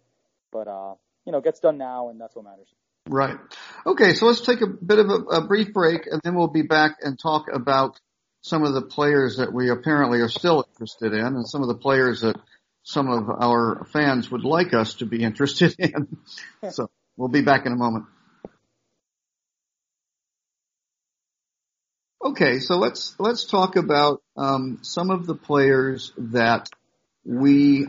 [0.52, 2.68] but uh, you know gets done now, and that's what matters.
[3.10, 3.38] Right.
[3.86, 6.64] Okay, so let's take a bit of a, a brief break, and then we'll be
[6.64, 8.00] back and talk about
[8.42, 11.76] some of the players that we apparently are still interested in, and some of the
[11.76, 12.36] players that
[12.84, 16.18] some of our fans would like us to be interested in.
[16.72, 18.06] so we'll be back in a moment.
[22.20, 26.68] Okay, so let's let's talk about um, some of the players that
[27.24, 27.88] we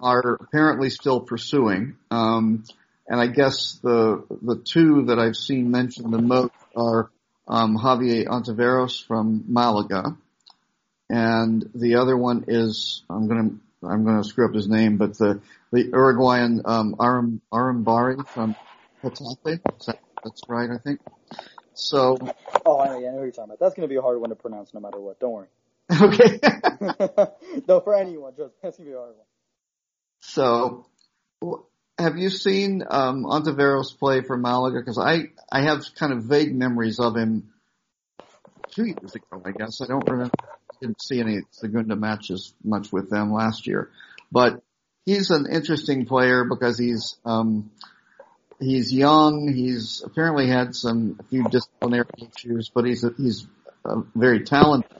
[0.00, 1.96] are apparently still pursuing.
[2.10, 2.64] Um,
[3.06, 7.10] and I guess the the two that I've seen mentioned the most are
[7.46, 10.16] um, Javier Ontiveros from Malaga,
[11.10, 15.42] and the other one is I'm to I'm to screw up his name, but the
[15.70, 18.56] the Uruguayan um, Aram Arambarri from
[19.02, 19.60] Getafe.
[20.24, 21.00] That's right, I think.
[21.76, 22.16] So.
[22.64, 23.60] Oh, I know, yeah, I know what you're talking about.
[23.60, 25.20] That's going to be a hard one to pronounce, no matter what.
[25.20, 25.48] Don't worry.
[25.88, 26.40] Okay.
[27.68, 29.26] no, for anyone, just that's going to be a hard one.
[30.18, 30.86] So,
[31.96, 34.80] have you seen um, Ontiveros play for Malaga?
[34.80, 37.52] Because I I have kind of vague memories of him
[38.72, 39.42] two years ago.
[39.44, 40.34] I guess I don't remember
[40.80, 43.90] didn't see any Segunda matches much with them last year,
[44.32, 44.62] but
[45.04, 47.70] he's an interesting player because he's um,
[48.58, 49.52] he's young.
[49.52, 53.46] He's apparently had some a few disciplinary issues, but he's a, he's
[53.84, 54.90] a very talented,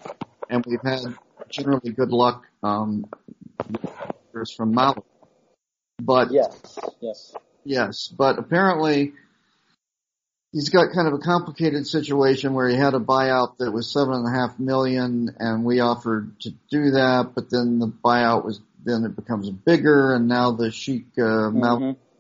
[0.49, 1.15] and we've had
[1.49, 3.07] generally good luck um,
[4.57, 5.03] from Malaga.
[5.99, 9.15] But yes, yes, yes, but apparently
[10.53, 14.15] he's got kind of a complicated situation where he had a buyout that was seven
[14.15, 18.61] and a half million and we offered to do that, but then the buyout was,
[18.83, 21.61] then it becomes bigger and now the Sheikh, uh, mm-hmm.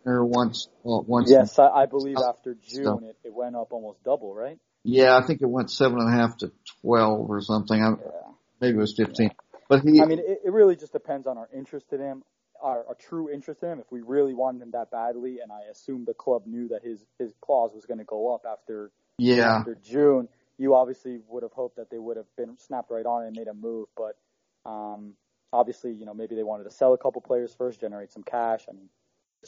[0.06, 1.30] Wants, well, wants.
[1.30, 4.58] Yes, I, I believe after June it, it went up almost double, right?
[4.84, 7.82] Yeah, I think it went seven and a half to 12 or something.
[7.82, 7.96] I, yeah.
[8.60, 9.26] Maybe it was 15.
[9.26, 9.32] Yeah.
[9.68, 12.22] But he, I mean, it, it really just depends on our interest in him
[12.62, 15.70] our, our true interest in him, if we really wanted him that badly, and I
[15.70, 19.58] assume the club knew that his his clause was going to go up after yeah
[19.58, 23.24] after June, you obviously would have hoped that they would have been snapped right on
[23.24, 24.16] and made a move, but
[24.68, 25.14] um,
[25.52, 28.64] obviously, you know, maybe they wanted to sell a couple players first, generate some cash.
[28.68, 28.88] I mean,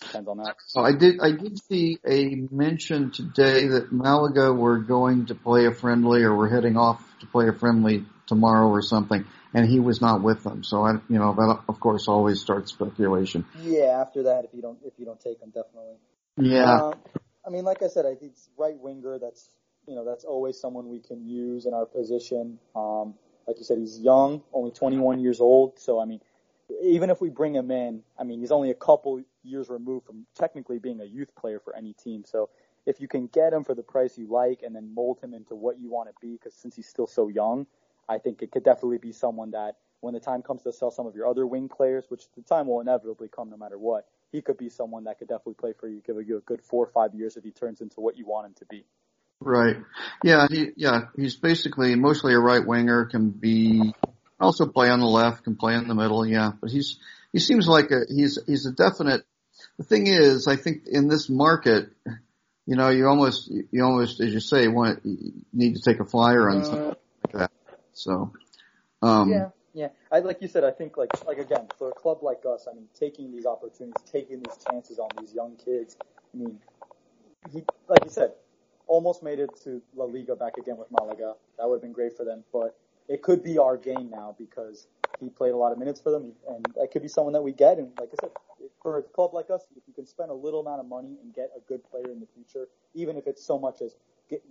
[0.01, 0.57] depends on that.
[0.66, 5.66] So I did I did see a mention today that Malaga were going to play
[5.66, 9.24] a friendly or were heading off to play a friendly tomorrow or something
[9.55, 10.62] and he was not with them.
[10.62, 13.44] So I, you know, that of course always starts speculation.
[13.61, 15.96] Yeah, after that, if you don't, if you don't take him, definitely.
[16.37, 16.88] Yeah.
[16.88, 16.94] Um,
[17.46, 19.18] I mean, like I said, I think right winger.
[19.18, 19.48] That's
[19.87, 22.59] you know, that's always someone we can use in our position.
[22.77, 23.14] Um,
[23.46, 25.79] like you said, he's young, only 21 years old.
[25.79, 26.20] So I mean,
[26.83, 30.26] even if we bring him in, I mean, he's only a couple years removed from
[30.35, 32.24] technically being a youth player for any team.
[32.26, 32.50] So
[32.87, 35.54] if you can get him for the price you like and then mold him into
[35.54, 37.66] what you want to be, because since he's still so young,
[38.09, 41.07] I think it could definitely be someone that when the time comes to sell some
[41.07, 44.42] of your other wing players, which the time will inevitably come no matter what, he
[44.42, 46.90] could be someone that could definitely play for you, give you a good four or
[46.90, 48.85] five years if he turns into what you want him to be.
[49.40, 49.76] Right.
[50.22, 50.46] Yeah.
[50.50, 51.07] He, yeah.
[51.16, 53.07] He's basically mostly a right winger.
[53.07, 53.94] Can be
[54.40, 55.44] also play on the left.
[55.44, 56.27] Can play in the middle.
[56.27, 56.53] Yeah.
[56.61, 56.98] But he's
[57.33, 59.22] he seems like a he's he's a definite.
[59.79, 61.90] The thing is, I think in this market,
[62.66, 66.05] you know, you almost you almost as you say want you need to take a
[66.05, 67.51] flyer on something like that.
[67.92, 68.33] So.
[69.01, 69.48] Um, yeah.
[69.74, 70.64] Yeah, I like you said.
[70.64, 74.03] I think like like again for a club like us, I mean, taking these opportunities,
[74.11, 75.96] taking these chances on these young kids.
[76.03, 76.59] I mean,
[77.53, 78.33] he like you said,
[78.88, 81.35] almost made it to La Liga back again with Malaga.
[81.59, 82.77] That would have been great for them, but
[83.09, 84.87] it could be our game now because
[85.21, 87.53] he played a lot of minutes for them, and that could be someone that we
[87.53, 87.79] get.
[87.79, 88.31] And like I said,
[88.83, 91.35] for a club like us, if you can spend a little amount of money and
[91.35, 93.94] get a good player in the future, even if it's so much as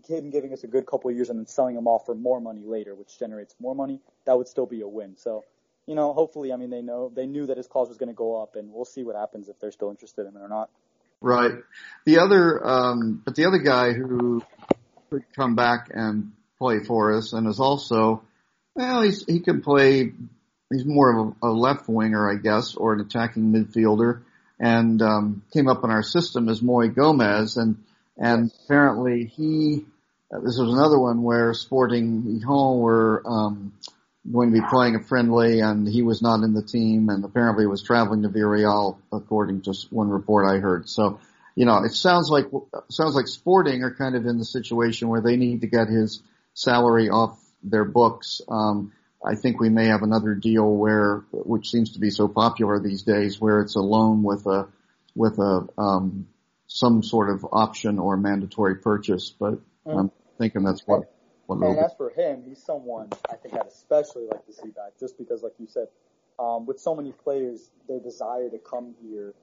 [0.08, 2.41] him giving us a good couple of years and then selling him off for more
[2.41, 5.15] money later, which generates more money, that would still be a win.
[5.15, 5.46] So,
[5.86, 8.15] you know, hopefully, I mean, they know they knew that his clause was going to
[8.15, 10.70] go up, and we'll see what happens if they're still interested in it or not.
[11.22, 11.54] Right.
[12.06, 14.43] The other, um, but the other guy who
[15.10, 18.24] could come back and play for us and is also,
[18.78, 20.12] well, he's, he can play,
[20.72, 24.22] he's more of a, a left winger, I guess, or an attacking midfielder
[24.60, 27.84] and, um, came up in our system as Moi Gomez and,
[28.18, 29.86] and apparently he,
[30.32, 33.74] uh, this was another one where Sporting Gijon were, um,
[34.32, 37.66] going to be playing a friendly and he was not in the team and apparently
[37.66, 40.88] was traveling to Villarreal according to one report I heard.
[40.88, 41.20] So,
[41.56, 42.46] you know, it sounds like,
[42.92, 46.22] sounds like Sporting are kind of in the situation where they need to get his
[46.54, 48.41] salary off their books.
[48.48, 48.93] Um,
[49.26, 53.04] I think we may have another deal where, which seems to be so popular these
[53.04, 54.67] days, where it's a loan with a,
[55.15, 56.28] with a, um,
[56.67, 60.00] some sort of option or mandatory purchase, but mm.
[60.00, 61.10] I'm thinking that's what
[61.50, 65.17] and as for him, he's someone I think I'd especially like to see back, just
[65.17, 65.88] because, like you said,
[66.39, 69.34] um, with so many players, their desire to come here,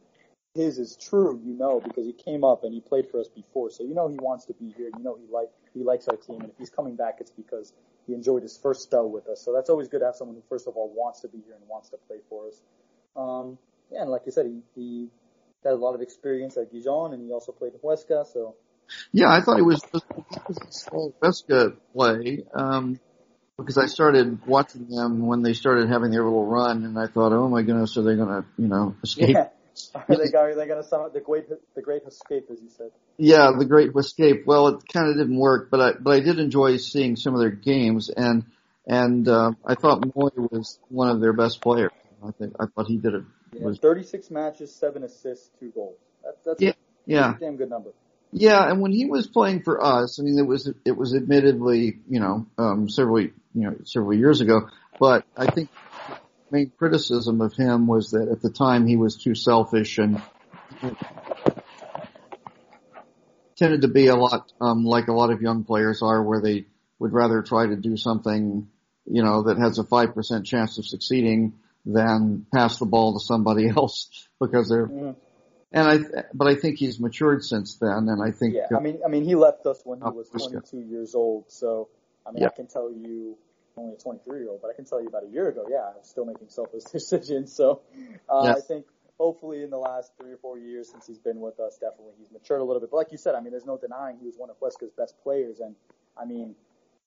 [0.54, 3.70] his is true, you know, because he came up and he played for us before,
[3.70, 4.90] so you know he wants to be here.
[4.96, 7.72] You know he like he likes our team, and if he's coming back, it's because
[8.06, 9.40] he enjoyed his first spell with us.
[9.44, 11.54] So that's always good to have someone who, first of all, wants to be here
[11.54, 12.60] and wants to play for us.
[13.16, 13.58] Um,
[13.90, 15.08] yeah, and like you said, he, he
[15.64, 18.54] had a lot of experience at Gijon, and he also played in Huesca, so
[19.12, 19.82] yeah, I thought it was
[21.22, 23.00] Huesca play, um,
[23.56, 27.32] because I started watching them when they started having their little run, and I thought,
[27.32, 29.30] oh my goodness, are they going to, you know, escape?
[29.30, 29.48] Yeah.
[29.94, 32.68] Are they, are they going to sum up the great, the great escape, as you
[32.68, 32.90] said?
[33.16, 34.44] Yeah, the great escape.
[34.46, 37.40] Well, it kind of didn't work, but I, but I did enjoy seeing some of
[37.40, 38.44] their games, and
[38.86, 41.90] and uh, I thought Moi was one of their best players.
[42.22, 43.24] I think I thought he did it.
[43.52, 45.96] Yeah, was 36 matches, seven assists, two goals.
[46.24, 46.74] That's that's yeah, a,
[47.06, 47.34] yeah.
[47.36, 47.90] a damn good number.
[48.32, 52.00] Yeah, and when he was playing for us, I mean, it was it was admittedly,
[52.08, 55.70] you know, um, several you know several years ago, but I think
[56.54, 60.22] main criticism of him was that at the time he was too selfish and
[63.56, 66.66] tended to be a lot um, like a lot of young players are, where they
[66.98, 68.68] would rather try to do something,
[69.04, 73.20] you know, that has a five percent chance of succeeding than pass the ball to
[73.20, 75.10] somebody else because they're mm-hmm
[75.74, 78.54] and I, but I think he's matured since then, and I think.
[78.54, 81.88] Yeah, I mean, I mean, he left us when he was 22 years old, so
[82.24, 82.46] I mean, yeah.
[82.46, 83.36] I can tell you
[83.76, 85.90] only a 23 year old, but I can tell you about a year ago, yeah,
[85.94, 87.52] I was still making selfless decisions.
[87.52, 87.82] So,
[88.28, 88.58] uh, yes.
[88.58, 88.86] I think
[89.18, 92.30] hopefully in the last three or four years since he's been with us, definitely he's
[92.30, 92.90] matured a little bit.
[92.90, 95.14] But like you said, I mean, there's no denying he was one of Huesca's best
[95.22, 95.74] players, and
[96.18, 96.54] I mean,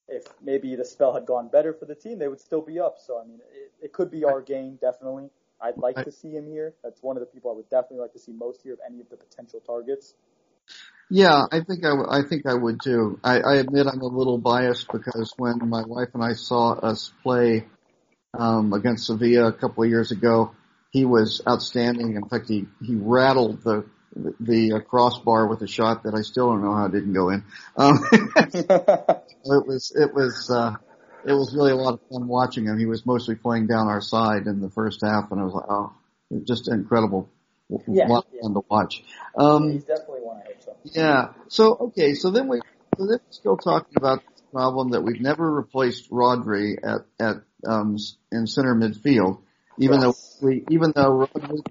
[0.07, 2.97] if maybe the spell had gone better for the team, they would still be up.
[2.99, 5.29] So I mean, it, it could be our gain, definitely.
[5.59, 6.75] I'd like to see him here.
[6.83, 9.01] That's one of the people I would definitely like to see most here of any
[9.01, 10.13] of the potential targets.
[11.09, 13.19] Yeah, I think I, w- I think I would too.
[13.23, 17.11] I, I admit I'm a little biased because when my wife and I saw us
[17.23, 17.65] play
[18.37, 20.51] um, against Sevilla a couple of years ago,
[20.91, 22.15] he was outstanding.
[22.15, 23.85] In fact, he he rattled the
[24.39, 27.29] the uh, crossbar with a shot that I still don't know how it didn't go
[27.29, 27.43] in.
[27.77, 30.75] Um, it was it was uh,
[31.25, 32.77] it was really a lot of fun watching him.
[32.77, 35.69] He was mostly playing down our side in the first half, and I was like,
[35.69, 35.93] oh,
[36.43, 37.29] just incredible.
[37.69, 38.41] Yeah, lot yeah.
[38.43, 39.03] fun to watch.
[39.37, 40.37] Um, He's definitely one.
[40.37, 40.76] I hope so.
[40.93, 41.33] Yeah.
[41.47, 42.13] So okay.
[42.13, 42.61] So then we
[42.97, 47.37] so then we're still talking about this problem that we've never replaced Rodri at at
[47.65, 47.97] um
[48.31, 49.41] in center midfield,
[49.77, 50.37] even yes.
[50.41, 51.61] though we even though Rodri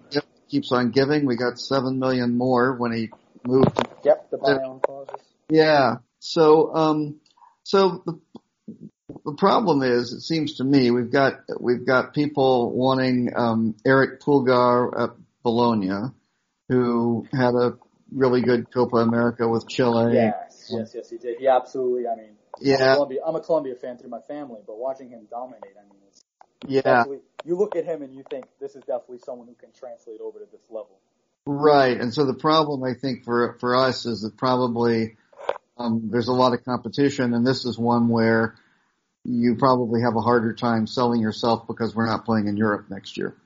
[0.49, 1.27] keeps on giving.
[1.27, 3.11] We got seven million more when he
[3.45, 3.79] moved.
[4.05, 5.21] Yep, the buy-on clauses.
[5.49, 5.97] Yeah.
[6.19, 7.21] So um
[7.64, 8.21] so the
[9.25, 14.21] the problem is, it seems to me, we've got we've got people wanting um, Erick
[14.21, 15.11] Pulgar at
[15.43, 16.11] Bologna,
[16.69, 17.79] who had a
[18.17, 20.14] really good Copa America with Chile.
[20.14, 21.39] Yes, yes, yes, he did.
[21.39, 22.09] He absolutely.
[22.09, 25.27] I mean, I'm a, Yeah, I'm a Colombia fan through my family, but watching him
[25.31, 26.25] dominate, I mean, it's
[26.67, 27.05] yeah,
[27.45, 30.39] you look at him and you think this is definitely someone who can translate over
[30.39, 30.99] to this level.
[31.45, 32.01] right.
[32.01, 35.17] And so the problem I think for for us is that probably
[35.77, 38.57] um, there's a lot of competition, and this is one where
[39.25, 43.17] you probably have a harder time selling yourself because we're not playing in Europe next
[43.17, 43.37] year.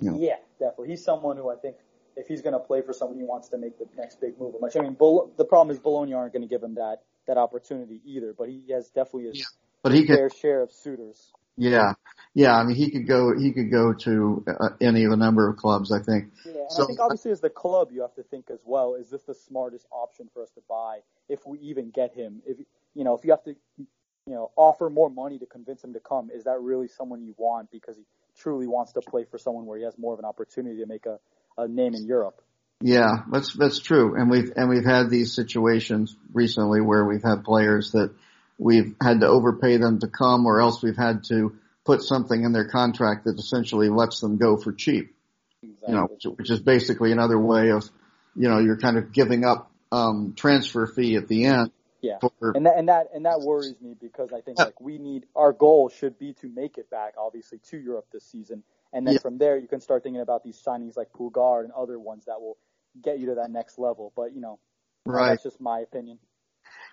[0.00, 0.12] Yeah.
[0.16, 0.88] Yeah, definitely.
[0.88, 1.76] He's someone who I think
[2.16, 4.54] if he's going to play for someone, he wants to make the next big move.
[4.60, 4.76] Much.
[4.76, 8.00] I mean, Bol- the problem is Bologna aren't going to give him that that opportunity
[8.04, 8.32] either.
[8.36, 9.44] But he has definitely his Yeah.
[9.82, 11.32] But he could, fair share of suitors.
[11.56, 11.92] yeah,
[12.34, 12.56] yeah.
[12.56, 15.56] I mean, he could go, he could go to uh, any of a number of
[15.56, 15.92] clubs.
[15.92, 16.32] I think.
[16.44, 18.94] Yeah, and So- I think obviously as the club, you have to think as well:
[18.94, 22.42] is this the smartest option for us to buy if we even get him?
[22.46, 22.58] If
[22.94, 23.86] you know, if you have to, you
[24.34, 27.70] know, offer more money to convince him to come, is that really someone you want
[27.70, 28.04] because he
[28.36, 31.06] truly wants to play for someone where he has more of an opportunity to make
[31.06, 31.18] a,
[31.58, 32.40] a name in Europe?
[32.82, 37.42] Yeah, that's that's true, and we've and we've had these situations recently where we've had
[37.42, 38.12] players that
[38.58, 42.52] we've had to overpay them to come, or else we've had to put something in
[42.52, 45.14] their contract that essentially lets them go for cheap.
[45.62, 45.88] Exactly.
[45.88, 47.88] You know, which, is basically another way of,
[48.34, 51.70] you know, you're kind of giving up um, transfer fee at the end.
[52.02, 52.18] Yeah.
[52.20, 55.26] For, And that and that and that worries me because I think like we need
[55.34, 58.62] our goal should be to make it back obviously to Europe this season,
[58.96, 59.20] and then Yeah.
[59.20, 62.40] from there you can start thinking about these signings like Pulgar and other ones that
[62.40, 62.56] will
[63.00, 64.10] get you to that next level.
[64.16, 64.58] But you know,
[65.04, 65.30] right.
[65.30, 66.18] that's just my opinion.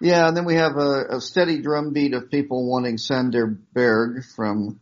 [0.01, 4.81] Yeah, and then we have a, a steady drumbeat of people wanting Sander Berge from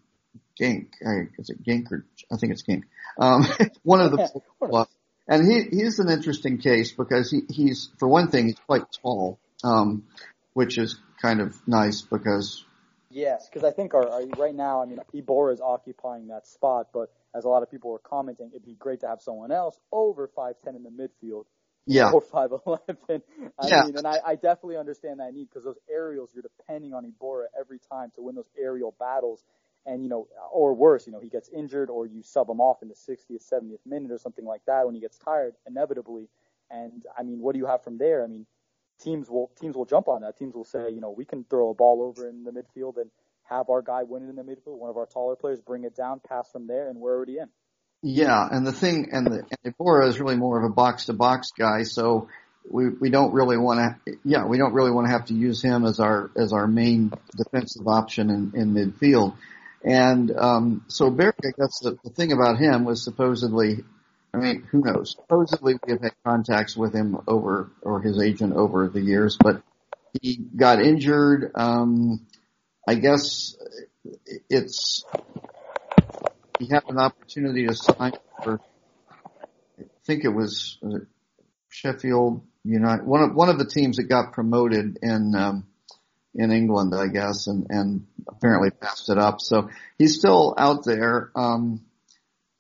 [0.58, 0.94] Gink.
[1.06, 2.86] I, is it Gink or I think it's Gink?
[3.20, 3.46] Um,
[3.84, 4.90] one of the well,
[5.28, 9.40] and he he's an interesting case because he he's for one thing he's quite tall,
[9.64, 10.08] um,
[10.54, 12.66] which is kind of nice because
[13.12, 16.90] Yes, because I think our, our right now, I mean, Iborra is occupying that spot,
[16.94, 19.80] but as a lot of people were commenting, it'd be great to have someone else
[19.92, 21.46] over five ten in the midfield
[21.86, 23.24] yeah or five eleven.
[23.60, 23.84] I Yeah.
[23.84, 27.46] mean, and I, I definitely understand that need because those aerials, you're depending on Iborra
[27.60, 29.44] every time to win those aerial battles.
[29.86, 32.84] And you know, or worse, you know, he gets injured, or you sub him off
[32.84, 36.30] in the 60th, 70th minute, or something like that when he gets tired, inevitably.
[36.72, 38.24] And I mean, what do you have from there?
[38.24, 38.46] I mean,
[39.02, 40.38] teams will teams will jump on that.
[40.38, 43.10] Teams will say, you know, we can throw a ball over in the midfield and
[43.44, 44.78] have our guy win it in the midfield.
[44.78, 47.48] One of our taller players bring it down, pass from there, and we're already in.
[48.02, 51.14] yeah, and the thing and the and Iborra is really more of a box to
[51.14, 52.30] box guy, so
[52.70, 55.62] we we don't really want to yeah we don't really want to have to use
[55.62, 59.36] him as our as our main defensive option in, in midfield.
[59.84, 63.84] And um, so I guess the, the thing about him was supposedly,
[64.34, 65.12] I mean, who knows?
[65.12, 69.62] Supposedly we have had contacts with him over, or his agent over the years, but
[70.22, 71.52] he got injured.
[71.56, 72.26] Um,
[72.88, 73.56] I guess
[74.50, 75.04] it's
[76.60, 78.14] he had an opportunity to sign
[78.44, 78.60] for.
[79.80, 81.00] I think it was uh,
[81.70, 85.68] Sheffield United, one of one of the teams that got promoted in um,
[86.34, 89.42] in England, I guess, and and apparently passed it up.
[89.42, 91.32] So he's still out there.
[91.36, 91.86] Um,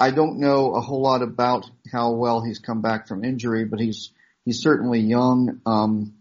[0.02, 3.80] I don't know a whole lot about how well he's come back from injury, but
[3.80, 4.10] he's
[4.46, 5.62] he's certainly young.
[5.68, 6.16] Um,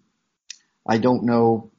[0.86, 1.70] I don't know.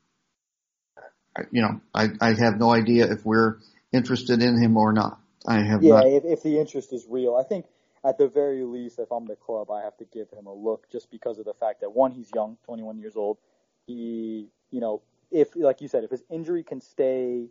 [1.52, 3.58] You know, I I have no idea if we're
[3.94, 5.20] interested in him or not.
[5.48, 6.08] I have Yeah, not.
[6.08, 7.68] if, if the interest is real, I think
[8.04, 10.90] at the very least, if I'm the club, I have to give him a look
[10.92, 13.38] just because of the fact that one, he's young, 21 years old.
[13.86, 17.46] He, you know, if like you said, if his injury can stay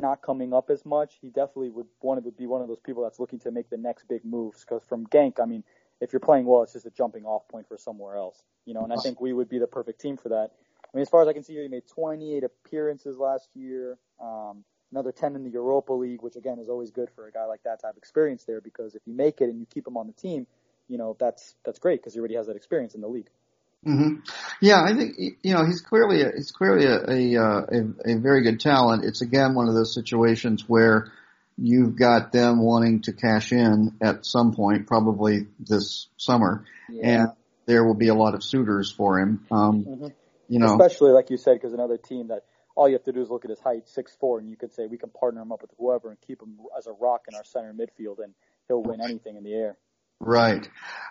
[0.00, 3.02] not coming up as much, he definitely would want to be one of those people
[3.02, 4.60] that's looking to make the next big moves.
[4.60, 5.64] Because from Genk, I mean,
[6.00, 8.82] if you're playing well, it's just a jumping off point for somewhere else, you know.
[8.82, 10.50] And I think we would be the perfect team for that.
[10.84, 13.98] I mean, as far as I can see, here he made 28 appearances last year.
[14.22, 17.44] Um, another 10 in the Europa League, which again is always good for a guy
[17.44, 19.96] like that to have experience there because if you make it and you keep him
[19.96, 20.46] on the team,
[20.88, 23.28] you know, that's, that's great because he already has that experience in the league.
[23.88, 24.16] Hmm
[24.60, 28.18] Yeah, I think you know he's clearly a, he's clearly a a, uh, a a
[28.18, 29.04] very good talent.
[29.04, 31.10] It's again one of those situations where
[31.56, 36.66] you've got them wanting to cash in at some point, probably this summer,
[37.02, 37.28] and
[37.64, 39.46] there will be a lot of suitors for him.
[39.50, 40.12] Um, Mhm.
[40.48, 42.44] you know, especially like you said, because another team that
[42.76, 44.74] all you have to do is look at his height, six four, and you could
[44.74, 47.34] say we can partner him up with whoever and keep him as a rock in
[47.34, 48.34] our center midfield, and
[48.68, 49.78] he'll win anything in the air.
[50.20, 50.68] Right.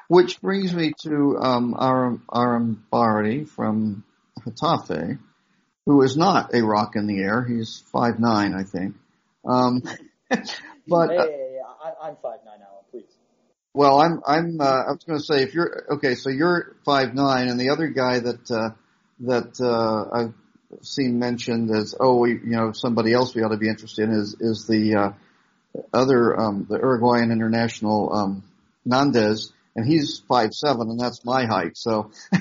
[0.07, 4.03] Which brings me to um, Aram Arambarri from
[4.39, 5.19] Getafe,
[5.85, 7.43] who is not a rock in the air.
[7.43, 8.95] He's five nine, I think.
[9.45, 9.81] Um,
[10.87, 12.83] but hey, uh, I, I'm five nine, Alan.
[12.91, 13.05] Please.
[13.73, 17.13] Well, I'm I'm uh, I was going to say if you're okay, so you're five
[17.13, 18.69] nine, and the other guy that uh,
[19.19, 20.33] that uh, I've
[20.81, 24.15] seen mentioned as oh we, you know somebody else we ought to be interested in
[24.15, 25.11] is is the uh,
[25.93, 28.43] other um, the Uruguayan international um,
[28.87, 31.77] Nandez, and he's five seven, and that's my height.
[31.77, 32.11] So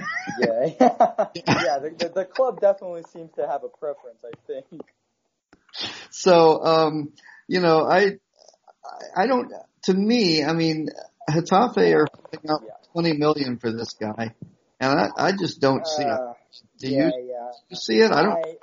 [0.41, 1.79] yeah, yeah.
[1.79, 4.23] The, the, the club definitely seems to have a preference.
[4.25, 4.83] I think.
[6.11, 7.13] So, um,
[7.49, 8.13] you know, I,
[9.17, 9.53] I don't.
[9.85, 10.89] To me, I mean,
[11.31, 12.73] Getafe are putting up Yeah.
[12.93, 14.35] twenty million for this guy,
[14.81, 16.09] and I, I just don't see it.
[16.09, 16.33] Uh,
[16.79, 17.51] Do yeah, you, yeah.
[17.69, 18.11] you see it?
[18.11, 18.33] I don't.
[18.33, 18.57] I,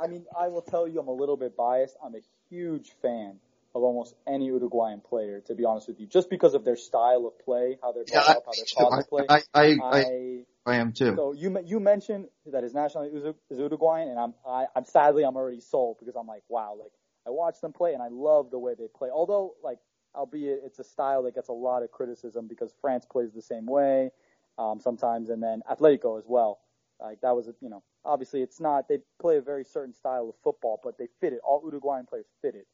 [0.00, 1.96] I mean, I will tell you, I'm a little bit biased.
[2.04, 2.20] I'm a
[2.50, 3.38] huge fan
[3.74, 7.26] of almost any Uruguayan player, to be honest with you, just because of their style
[7.26, 9.26] of play, how they're Yeah, up, how they're taught to play.
[9.28, 11.14] I, I, I, I, am too.
[11.16, 15.24] so you you mentioned that his nationality is is Uruguayan, and I'm I, I'm sadly
[15.24, 16.92] I'm already sold because I'm like wow, like
[17.26, 19.10] I watch them play and I love the way they play.
[19.12, 19.78] Although like
[20.14, 23.66] albeit it's a style that gets a lot of criticism because France plays the same
[23.66, 24.10] way
[24.58, 26.60] um, sometimes, and then Atletico as well.
[27.00, 30.28] Like that was a, you know obviously it's not they play a very certain style
[30.30, 31.40] of football, but they fit it.
[31.44, 32.66] All Uruguayan players fit it.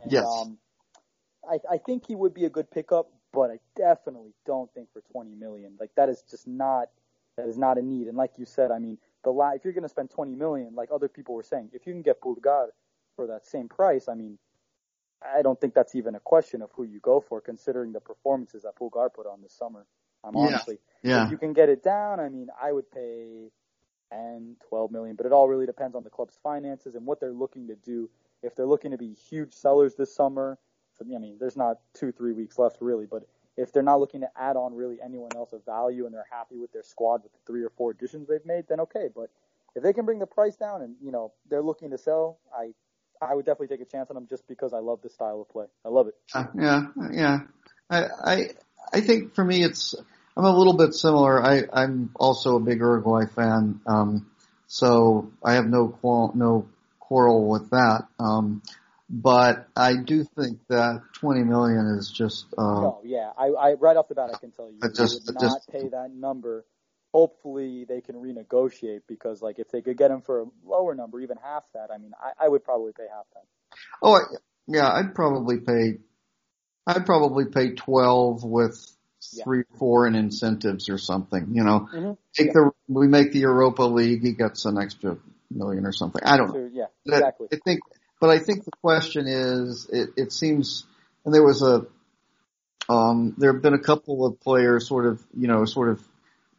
[0.00, 0.24] And, Yes.
[0.26, 0.58] Um,
[1.48, 5.00] I I think he would be a good pickup, but I definitely don't think for
[5.12, 5.76] 20 million.
[5.78, 6.88] Like that is just not
[7.36, 8.08] that is not a need.
[8.08, 10.90] And like you said, I mean, the if you're going to spend 20 million, like
[10.92, 12.72] other people were saying, if you can get Pulgar
[13.16, 14.38] for that same price, I mean,
[15.22, 18.62] I don't think that's even a question of who you go for, considering the performances
[18.62, 19.86] that Pulgar put on this summer.
[20.24, 20.40] I'm Yeah.
[20.42, 21.24] honestly, yeah.
[21.26, 23.50] if you can get it down, I mean, I would pay
[24.12, 27.32] 10, 12 million, but it all really depends on the club's finances and what they're
[27.32, 28.10] looking to do.
[28.42, 30.58] If they're looking to be huge sellers this summer,
[31.00, 33.24] I mean, there's not two, three weeks left really, but
[33.56, 36.56] if they're not looking to add on really anyone else of value and they're happy
[36.56, 39.08] with their squad with the three or four additions they've made, then okay.
[39.14, 39.30] But
[39.74, 42.72] if they can bring the price down and, you know, they're looking to sell, I,
[43.20, 45.48] I would definitely take a chance on them just because I love the style of
[45.50, 45.66] play.
[45.84, 46.14] I love it.
[46.34, 47.40] Uh, yeah, yeah.
[47.90, 48.48] I, I,
[48.92, 49.94] I think for me it's,
[50.36, 51.42] I'm a little bit similar.
[51.42, 53.80] I, I'm also a big Uruguay fan.
[53.86, 54.30] Um,
[54.66, 56.68] so I have no qual, no
[57.12, 58.06] quarrel with that.
[58.18, 58.62] Um,
[59.10, 63.96] but I do think that 20 million is just, uh, No, yeah, I, I right
[63.98, 66.64] off the bat I can tell you, I just- would not just- pay that number.
[67.12, 71.20] Hopefully they can renegotiate because like if they could get him for a lower number,
[71.20, 73.44] even half that, I mean, I, I would probably pay half that.
[74.02, 74.18] oh,
[74.66, 75.98] yeah, I'd probably pay,
[76.86, 78.82] I'd probably pay 12 with
[79.34, 79.44] Yeah.
[79.44, 81.80] three, four in incentives or something, you know.
[81.94, 82.12] Mm-hmm.
[82.32, 85.18] Take the, we make the Europa League, he gets an extra
[85.56, 86.22] million or something.
[86.24, 86.70] I don't know.
[86.72, 87.48] Yeah, That- exactly.
[87.52, 87.80] I think,
[88.20, 90.84] but I think the question is, it, it seems,
[91.24, 91.86] and there was a,
[92.88, 96.00] um, there have been a couple of players sort of, you know, sort of,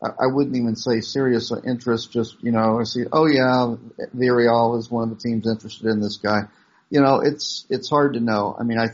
[0.02, 3.76] I I wouldn't even say serious interest, just, you know, I see, oh yeah,
[4.16, 6.42] Villarreal is one of the teams interested in this guy.
[6.90, 8.56] You know, it's, it's hard to know.
[8.60, 8.88] I mean, I,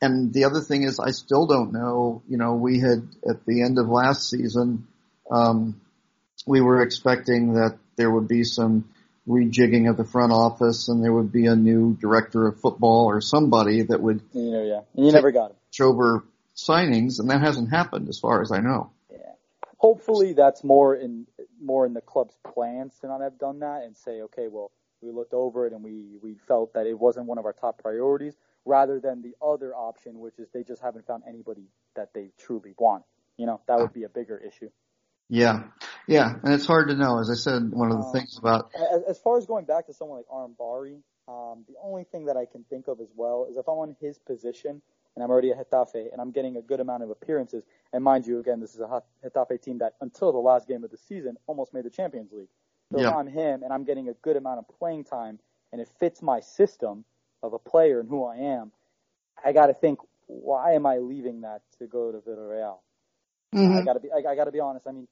[0.00, 3.62] and the other thing is I still don't know, you know, we had at the
[3.62, 4.86] end of last season,
[5.30, 5.80] um,
[6.46, 8.88] we were expecting that there would be some
[9.30, 13.20] rejigging of the front office and there would be a new director of football or
[13.20, 15.56] somebody that would You know, yeah, and you never got him.
[15.86, 16.24] over
[16.56, 18.90] signings and that hasn't happened as far as I know.
[19.10, 19.16] Yeah.
[19.78, 21.26] Hopefully that's more in
[21.62, 24.70] more in the club's plans to not have done that and say, okay, well,
[25.02, 27.78] we looked over it and we we felt that it wasn't one of our top
[27.82, 31.66] priorities, rather than the other option, which is they just haven't found anybody
[31.96, 33.04] that they truly want.
[33.36, 34.70] You know, that would be a bigger issue.
[35.28, 35.62] Yeah.
[36.06, 36.34] Yeah.
[36.42, 37.18] And it's hard to know.
[37.20, 39.86] As I said, one of the Um, things about, As, as far as going back
[39.86, 43.46] to someone like Arambarri, um, the only thing that I can think of as well
[43.50, 44.82] is if I'm on his position
[45.14, 48.26] and I'm already at Getafe and I'm getting a good amount of appearances, and mind
[48.26, 51.36] you, again, this is a Getafe team that until the last game of the season
[51.46, 52.48] almost made the Champions League.
[52.92, 55.38] So if I'm him and I'm getting a good amount of playing time
[55.72, 57.04] and it fits my system
[57.42, 58.72] of a player and who I am,
[59.44, 62.78] I got to think, why am I leaving that to go to Villarreal?
[63.52, 63.84] I Mhm.
[63.84, 64.86] gotta be, I, I gotta be honest.
[64.86, 65.08] I mean,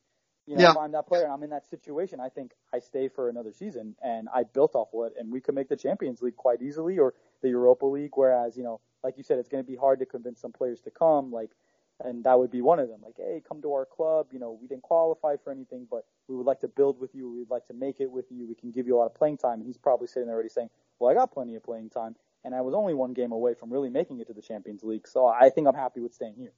[0.49, 0.70] you know, Yeah.
[0.72, 3.53] if I'm that player and I'm in that situation, I think I stay for another
[3.53, 6.99] season and I built off what, and we could make the Champions League quite easily
[6.99, 8.12] or the Europa League.
[8.14, 10.80] Whereas, you know, like you said, it's going to be hard to convince some players
[10.82, 11.30] to come.
[11.30, 11.51] Like,
[12.03, 13.01] and that would be one of them.
[13.05, 14.28] Like, hey, come to our club.
[14.32, 17.30] You know, we didn't qualify for anything, but we would like to build with you.
[17.30, 18.46] We'd like to make it with you.
[18.49, 19.59] We can give you a lot of playing time.
[19.61, 22.55] And he's probably sitting there already saying, well, I got plenty of playing time, and
[22.55, 25.07] I was only one game away from really making it to the Champions League.
[25.07, 26.53] So I think I'm happy with staying here.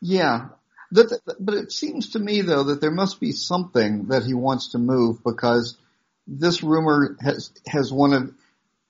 [0.00, 0.48] yeah.
[0.92, 4.72] But, but it seems to me though that there must be something that he wants
[4.72, 5.78] to move because
[6.26, 8.34] this rumor has, has one of,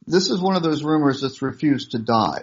[0.06, 2.42] this is one of those rumors that's refused to die.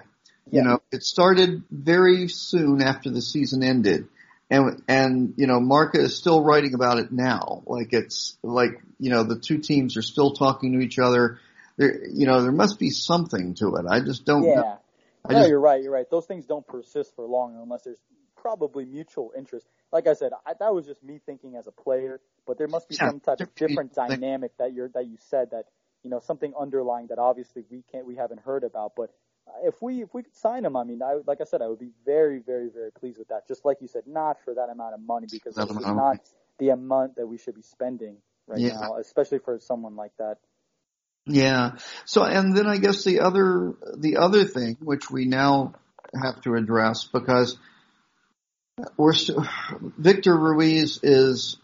[0.51, 4.07] You know, it started very soon after the season ended.
[4.49, 7.62] And, and, you know, Marca is still writing about it now.
[7.68, 11.38] Like it's, like, you know, the two teams are still talking to each other.
[11.78, 13.86] There, you know, there must be something to it.
[13.88, 14.55] I just don't Yeah.
[14.55, 14.80] know.
[15.26, 15.84] I no, just- you're right.
[15.84, 16.10] You're right.
[16.10, 17.99] Those things don't persist for long unless there's
[18.41, 19.67] probably mutual interest.
[19.91, 22.89] Like I said, I, that was just me thinking as a player, but there must
[22.89, 25.65] be Yeah, some type of different dynamic that you're that you said that
[26.03, 28.93] you know something underlying that obviously we can't we haven't heard about.
[28.95, 29.11] But
[29.47, 31.67] uh, if we if we could sign him, I mean, I like I said, I
[31.67, 33.47] would be very very very pleased with that.
[33.47, 36.19] Just like you said, not for that amount of money because it's not
[36.59, 38.17] the amount that we should be spending
[38.47, 38.73] right yeah.
[38.73, 40.37] now, especially for someone like that.
[41.25, 41.77] Yeah.
[42.05, 45.73] So, and then I guess the other the other thing which we now
[46.19, 47.57] have to address because
[48.97, 49.13] we're
[49.97, 51.57] Victor Ruiz is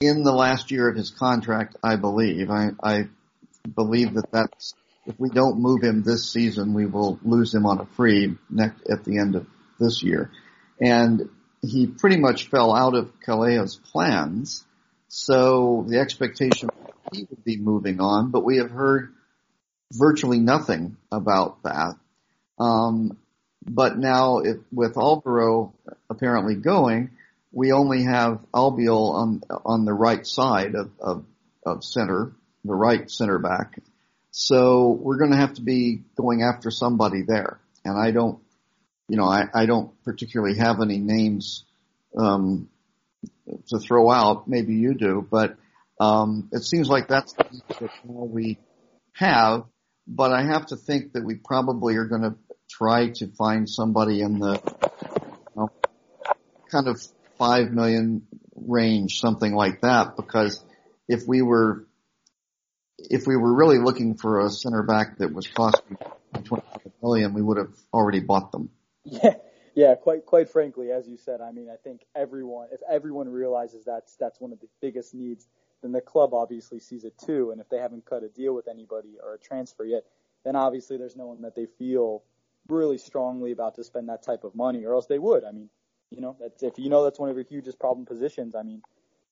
[0.00, 2.50] in the last year of his contract, I believe.
[2.50, 3.08] I, I
[3.74, 4.74] believe that that's
[5.06, 8.88] if we don't move him this season, we will lose him on a free next
[8.88, 9.46] at the end of
[9.78, 10.30] this year.
[10.80, 11.28] And
[11.62, 14.64] he pretty much fell out of Calleja's plans.
[15.08, 16.68] So the expectation
[17.12, 19.12] he would be moving on, but we have heard
[19.92, 21.96] virtually nothing about that.
[22.58, 23.18] Um,
[23.66, 25.74] but now if, with Alvaro
[26.08, 27.10] apparently going,
[27.52, 31.24] we only have Albiol on, on the right side of, of,
[31.66, 32.32] of center,
[32.64, 33.80] the right center back.
[34.30, 37.60] So we're going to have to be going after somebody there.
[37.84, 38.38] And I don't,
[39.08, 41.64] you know, I, I don't particularly have any names,
[42.16, 42.68] um,
[43.68, 44.46] to throw out.
[44.46, 45.56] Maybe you do, but,
[46.00, 47.34] um, it seems like that's
[48.08, 48.58] all we
[49.14, 49.64] have.
[50.06, 52.34] But I have to think that we probably are going to
[52.70, 55.70] try to find somebody in the you know,
[56.70, 57.00] kind of
[57.38, 60.62] five million range, something like that, because
[61.08, 61.86] if we were
[62.98, 65.96] if we were really looking for a center back that was costing
[66.44, 68.70] 25 million, we would have already bought them.
[69.04, 69.34] Yeah,
[69.74, 69.94] yeah.
[69.94, 74.16] Quite quite frankly, as you said, I mean, I think everyone, if everyone realizes that's
[74.16, 75.46] that's one of the biggest needs,
[75.82, 77.50] then the club obviously sees it too.
[77.50, 80.04] And if they haven't cut a deal with anybody or a transfer yet,
[80.44, 82.22] then obviously there's no one that they feel
[82.70, 85.44] really strongly about to spend that type of money, or else they would.
[85.44, 85.70] I mean,
[86.10, 88.54] you know, that's if you know that's one of your hugest problem positions.
[88.54, 88.82] I mean,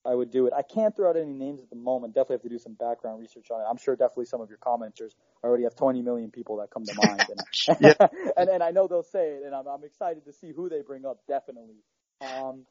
[0.04, 0.52] I would do it.
[0.56, 2.14] I can't throw out any names at the moment.
[2.14, 3.64] Definitely have to do some background research on it.
[3.68, 5.12] I'm sure definitely some of your commenters
[5.42, 7.96] already have 20 million people that come to mind, and
[8.36, 10.82] and, and I know they'll say it, and I'm I'm excited to see who they
[10.82, 11.18] bring up.
[11.26, 11.82] Definitely.
[12.20, 12.64] Um,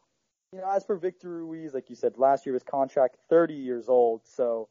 [0.53, 3.89] you know, as for Victor Ruiz, like you said, last year his contract 30 years
[3.89, 4.69] old, so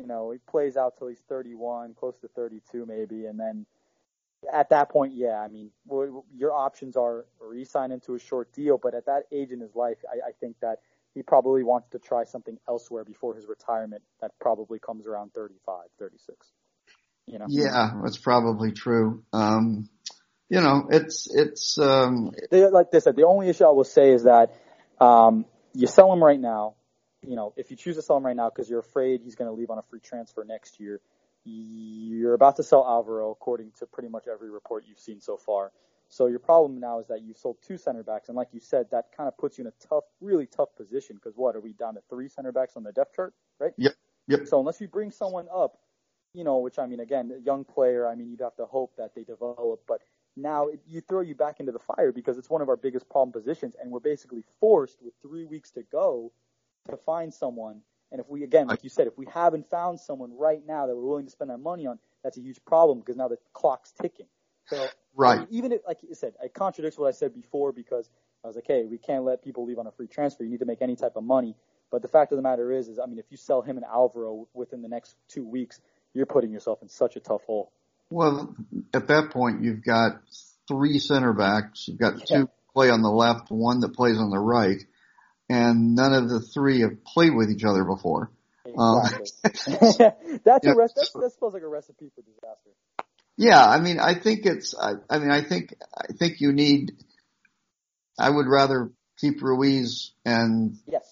[0.00, 3.66] you know he plays out till he's 31, close to 32 maybe, and then
[4.52, 5.70] at that point, yeah, I mean,
[6.34, 9.98] your options are re-sign into a short deal, but at that age in his life,
[10.10, 10.80] I, I think that
[11.14, 15.84] he probably wants to try something elsewhere before his retirement that probably comes around 35,
[15.98, 16.46] 36.
[17.26, 17.46] You know?
[17.48, 19.24] Yeah, that's probably true.
[19.32, 19.88] Um,
[20.48, 24.12] you know, it's, it's, um, they, like they said, the only issue I will say
[24.12, 24.54] is that,
[25.00, 26.74] um, you sell him right now.
[27.26, 29.50] You know, if you choose to sell him right now because you're afraid he's going
[29.50, 31.00] to leave on a free transfer next year,
[31.46, 35.72] you're about to sell Alvaro, according to pretty much every report you've seen so far.
[36.08, 38.86] So your problem now is that you've sold two center backs, and like you said,
[38.90, 41.16] that kind of puts you in a tough, really tough position.
[41.16, 43.72] Because what are we down to three center backs on the depth chart, right?
[43.76, 43.94] Yep.
[44.28, 44.46] Yep.
[44.46, 45.78] So unless you bring someone up,
[46.32, 48.92] you know, which I mean, again, a young player, I mean, you'd have to hope
[48.98, 50.00] that they develop, but
[50.36, 53.08] now it, you throw you back into the fire because it's one of our biggest
[53.08, 56.32] problem positions, and we're basically forced with three weeks to go
[56.88, 57.80] to find someone
[58.12, 60.94] and if we, again, like you said, if we haven't found someone right now that
[60.94, 63.92] we're willing to spend our money on, that's a huge problem because now the clock's
[64.00, 64.26] ticking.
[64.66, 65.38] So, right.
[65.38, 68.08] I mean, even if, like you said, it contradicts what I said before because
[68.44, 70.44] I was like, hey, we can't let people leave on a free transfer.
[70.44, 71.56] You need to make any type of money.
[71.90, 73.84] But the fact of the matter is, is I mean, if you sell him and
[73.84, 75.80] Alvaro within the next two weeks,
[76.14, 77.72] you're putting yourself in such a tough hole.
[78.10, 78.54] Well,
[78.94, 80.20] at that point, you've got
[80.68, 81.86] three center backs.
[81.88, 82.38] You've got yeah.
[82.38, 84.82] two play on the left, one that plays on the right
[85.48, 88.30] and none of the three have played with each other before.
[88.64, 89.28] Exactly.
[89.46, 92.70] Um, that's a rest, that's, that feels like a recipe for disaster.
[93.36, 94.74] Yeah, I mean, I think it's.
[94.74, 96.92] I, I mean, I think I think you need.
[98.18, 101.04] I would rather keep Ruiz and yes,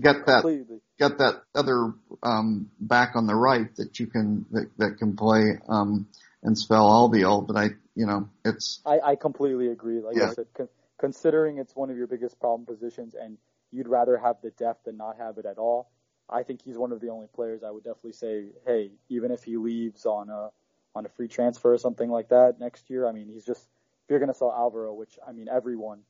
[0.00, 0.80] get that completely.
[0.98, 5.58] get that other um, back on the right that you can that, that can play
[5.68, 6.08] um,
[6.42, 7.46] and spell Albiol.
[7.46, 8.80] But I, you know, it's.
[8.86, 10.00] I, I completely agree.
[10.00, 10.30] Like yeah.
[10.30, 10.68] I said, con-
[10.98, 13.36] considering it's one of your biggest problem positions and
[13.72, 15.90] you'd rather have the depth than not have it at all.
[16.28, 19.44] I think he's one of the only players I would definitely say, hey, even if
[19.44, 20.50] he leaves on a
[20.94, 24.10] on a free transfer or something like that next year, I mean, he's just if
[24.10, 26.00] you're going to sell Alvaro, which I mean everyone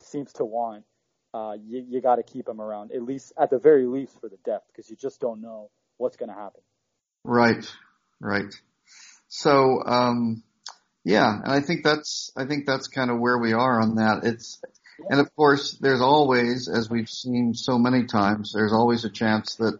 [0.00, 0.84] seems to want,
[1.34, 4.28] uh, you you got to keep him around at least at the very least for
[4.28, 6.60] the depth because you just don't know what's going to happen.
[7.24, 7.66] Right,
[8.20, 8.54] right.
[9.28, 10.42] So, um,
[11.04, 14.24] yeah, and I think that's I think that's kind of where we are on that.
[14.24, 14.60] It's
[15.10, 19.56] and of course, there's always, as we've seen so many times, there's always a chance
[19.56, 19.78] that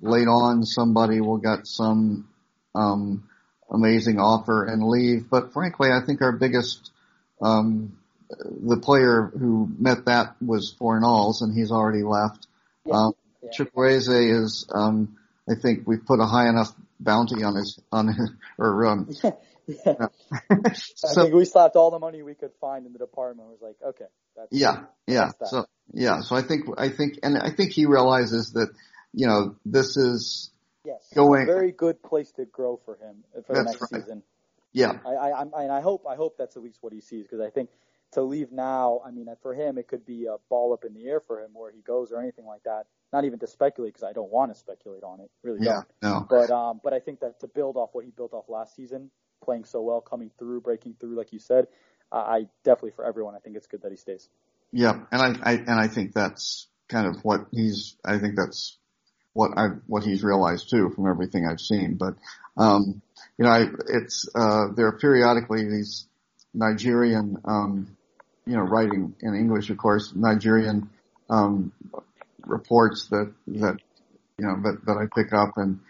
[0.00, 2.28] late on somebody will get some
[2.74, 3.28] um,
[3.70, 5.30] amazing offer and leave.
[5.30, 6.90] But frankly, I think our biggest,
[7.40, 7.96] um,
[8.28, 12.46] the player who met that was Fornals, and he's already left.
[12.84, 12.94] Yeah.
[12.94, 13.12] Um,
[13.42, 13.86] yeah.
[13.86, 15.16] is, um,
[15.48, 19.08] I think we've put a high enough bounty on his on his or um,
[19.66, 19.94] Yeah.
[20.74, 23.48] so, I think we slapped all the money we could find in the department.
[23.48, 24.04] It was like, okay,
[24.36, 25.30] that's yeah, yeah.
[25.44, 28.70] So yeah, so I think I think and I think he realizes that
[29.12, 30.50] you know this is
[30.84, 34.02] yes, going a very good place to grow for him for the next right.
[34.02, 34.22] season.
[34.72, 37.24] Yeah, I, I, I, and I hope I hope that's at least what he sees
[37.24, 37.70] because I think
[38.12, 41.06] to leave now, I mean, for him, it could be a ball up in the
[41.06, 42.86] air for him where he goes or anything like that.
[43.12, 45.30] Not even to speculate because I don't want to speculate on it.
[45.42, 46.12] Really yeah, don't.
[46.12, 46.26] No.
[46.28, 49.10] But um, but I think that to build off what he built off last season,
[49.44, 51.66] playing so well, coming through, breaking through, like you said,
[52.12, 54.28] uh, I definitely for everyone, I think it's good that he stays.
[54.72, 57.96] Yeah, and I, I and I think that's kind of what he's.
[58.04, 58.76] I think that's
[59.32, 61.94] what I what he's realized too from everything I've seen.
[61.94, 62.14] But
[62.56, 63.00] um,
[63.38, 66.06] you know, I, it's uh, there are periodically these
[66.54, 67.96] Nigerian, um,
[68.46, 70.90] you know, writing in English, of course, Nigerian
[71.28, 71.72] um,
[72.44, 73.76] reports that that
[74.38, 75.80] you know that that I pick up and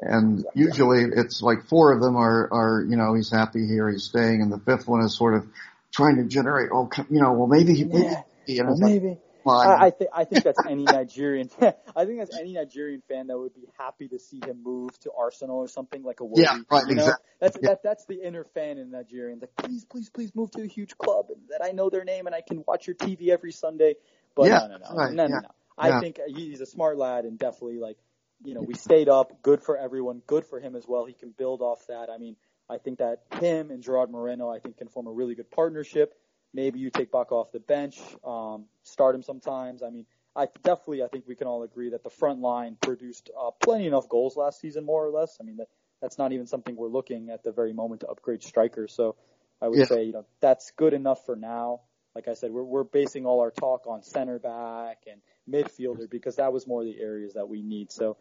[0.00, 4.04] and usually it's like four of them are are you know he's happy here he's
[4.04, 5.46] staying and the fifth one is sort of
[5.90, 9.18] trying to generate oh you know well maybe maybe yeah, you know, maybe
[9.48, 11.48] I, I think I think that's any Nigerian.
[11.94, 15.12] I think that's any Nigerian fan that would be happy to see him move to
[15.16, 17.02] Arsenal or something like a World yeah, right, you know?
[17.02, 17.26] exactly.
[17.40, 17.68] That's yeah.
[17.68, 19.42] that that's the inner fan in Nigerians.
[19.42, 22.34] Like, please, please, please move to a huge club that I know their name and
[22.34, 23.94] I can watch your TV every Sunday.
[24.34, 25.48] But yeah, no, no, no, right, no, no, yeah, no.
[25.78, 26.00] I yeah.
[26.00, 27.98] think uh, he's a smart lad and definitely like,
[28.44, 29.42] you know, we stayed up.
[29.42, 30.22] Good for everyone.
[30.26, 31.04] Good for him as well.
[31.04, 32.08] He can build off that.
[32.10, 32.36] I mean,
[32.68, 36.14] I think that him and Gerard Moreno, I think, can form a really good partnership.
[36.52, 39.82] Maybe you take Bacca off the bench, um, start him sometimes.
[39.82, 43.30] I mean, I definitely, I think we can all agree that the front line produced
[43.38, 45.38] uh, plenty enough goals last season, more or less.
[45.40, 45.68] I mean, that
[46.00, 48.92] that's not even something we're looking at the very moment to upgrade strikers.
[48.94, 49.16] So
[49.62, 49.86] I would Yeah.
[49.86, 51.80] say, you know, that's good enough for now.
[52.14, 55.20] Like I said, we're we're basing all our talk on center back and
[55.50, 57.92] midfielder because that was more the areas that we need.
[57.92, 58.16] So,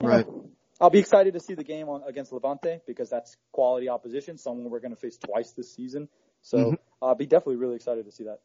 [0.00, 0.26] you know, Right.
[0.80, 4.70] I'll be excited to see the game on against Levante because that's quality opposition, someone
[4.70, 6.08] we're going to face twice this season.
[6.42, 6.78] So Mhm.
[7.02, 8.40] I'll be definitely really excited to see that.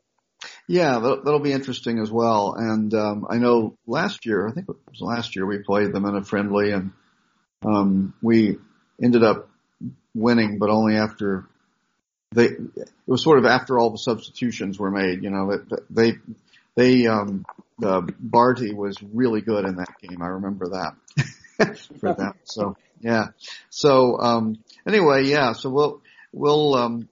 [0.67, 2.55] Yeah, that'll, that'll be interesting as well.
[2.57, 6.05] And um, I know last year, I think it was last year, we played them
[6.05, 6.91] in a friendly, and
[7.63, 8.57] um, we
[9.01, 9.49] ended up
[10.13, 11.47] winning, but only after
[12.31, 12.45] they.
[12.45, 15.23] It was sort of after all the substitutions were made.
[15.23, 16.13] You know, that they
[16.75, 17.45] they um,
[17.79, 20.21] the Barty was really good in that game.
[20.21, 22.33] I remember that for them.
[22.43, 23.27] So yeah.
[23.69, 24.57] So um,
[24.87, 25.53] anyway, yeah.
[25.53, 26.01] So we'll
[26.31, 27.09] we'll um,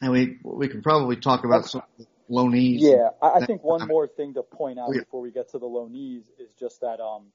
[0.00, 1.82] and we we can probably talk about some
[2.30, 2.78] loanees.
[2.80, 5.00] Yeah, I, I think one more thing to point out Oh, yeah.
[5.00, 7.26] before we get to the loanees is just that, um,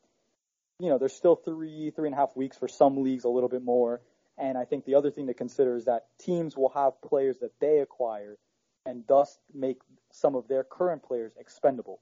[0.80, 3.50] you know, there's still three, three and a half weeks for some leagues, a little
[3.50, 4.02] bit more.
[4.38, 7.52] And I think the other thing to consider is that teams will have players that
[7.60, 8.38] they acquire
[8.86, 9.80] and thus make
[10.12, 12.00] some of their current players expendable.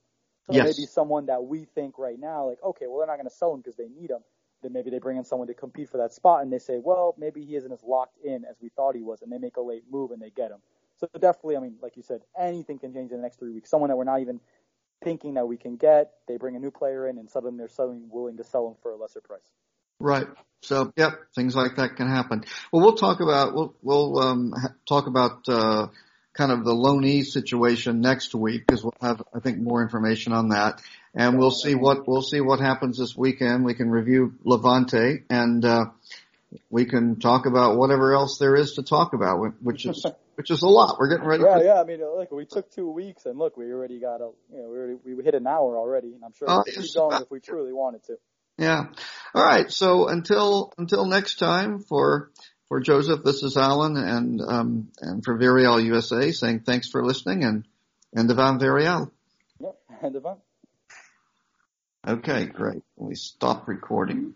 [0.48, 0.78] So Yes.
[0.78, 3.54] maybe someone that we think right now, like, okay, well, they're not going to sell
[3.54, 4.24] him because they need him.
[4.64, 7.14] Then maybe they bring in someone to compete for that spot and they say, well,
[7.18, 9.22] maybe he isn't as locked in as we thought he was.
[9.22, 10.60] And they make a late move and they get him.
[11.00, 13.70] So definitely, I mean, like you said, anything can change in the next three weeks.
[13.70, 14.39] Someone that we're not even
[15.04, 18.02] thinking that we can get, they bring a new player in, and suddenly they're suddenly
[18.10, 19.52] willing to sell him for a lesser price.
[20.00, 20.28] Right.
[20.64, 22.43] So, yep, things like that can happen.
[22.72, 24.54] Well, we'll talk about we'll we'll um,
[24.88, 25.88] talk about uh,
[26.38, 30.50] kind of the loanee situation next week because we'll have I think more information on
[30.50, 30.82] that,
[31.16, 33.66] and we'll see what we'll see what happens this weekend.
[33.66, 35.86] We can review Levante and uh,
[36.70, 40.62] we can talk about whatever else there is to talk about, which is which is
[40.62, 40.98] a lot.
[41.00, 41.44] We're getting ready.
[41.44, 41.82] Yeah, for, yeah.
[41.82, 44.62] I mean, uh, look, we took two weeks, and look, we already got a, you
[44.62, 46.92] know, we already we hit an hour already, and I'm sure Oh, we could yes.
[46.94, 48.18] keep going if we truly wanted to.
[48.58, 48.86] Yeah.
[49.34, 49.72] All right.
[49.72, 52.32] So until until next time, for
[52.70, 57.43] for Joseph, this is Alan, and um, and for Villarreal USA, saying thanks for listening,
[57.43, 57.65] and
[58.13, 59.09] and Devon Varial.
[59.59, 60.38] Yep, and Devon.
[62.07, 62.84] Okay, great.
[62.95, 64.34] We stop recording.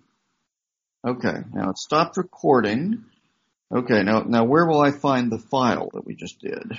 [1.05, 3.05] Okay, now it stopped recording.
[3.73, 6.77] Okay, now now where will I find the file that we just did?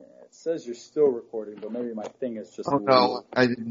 [0.00, 2.68] It says you're still recording, but maybe my thing is just.
[2.70, 3.68] Oh no, I didn't.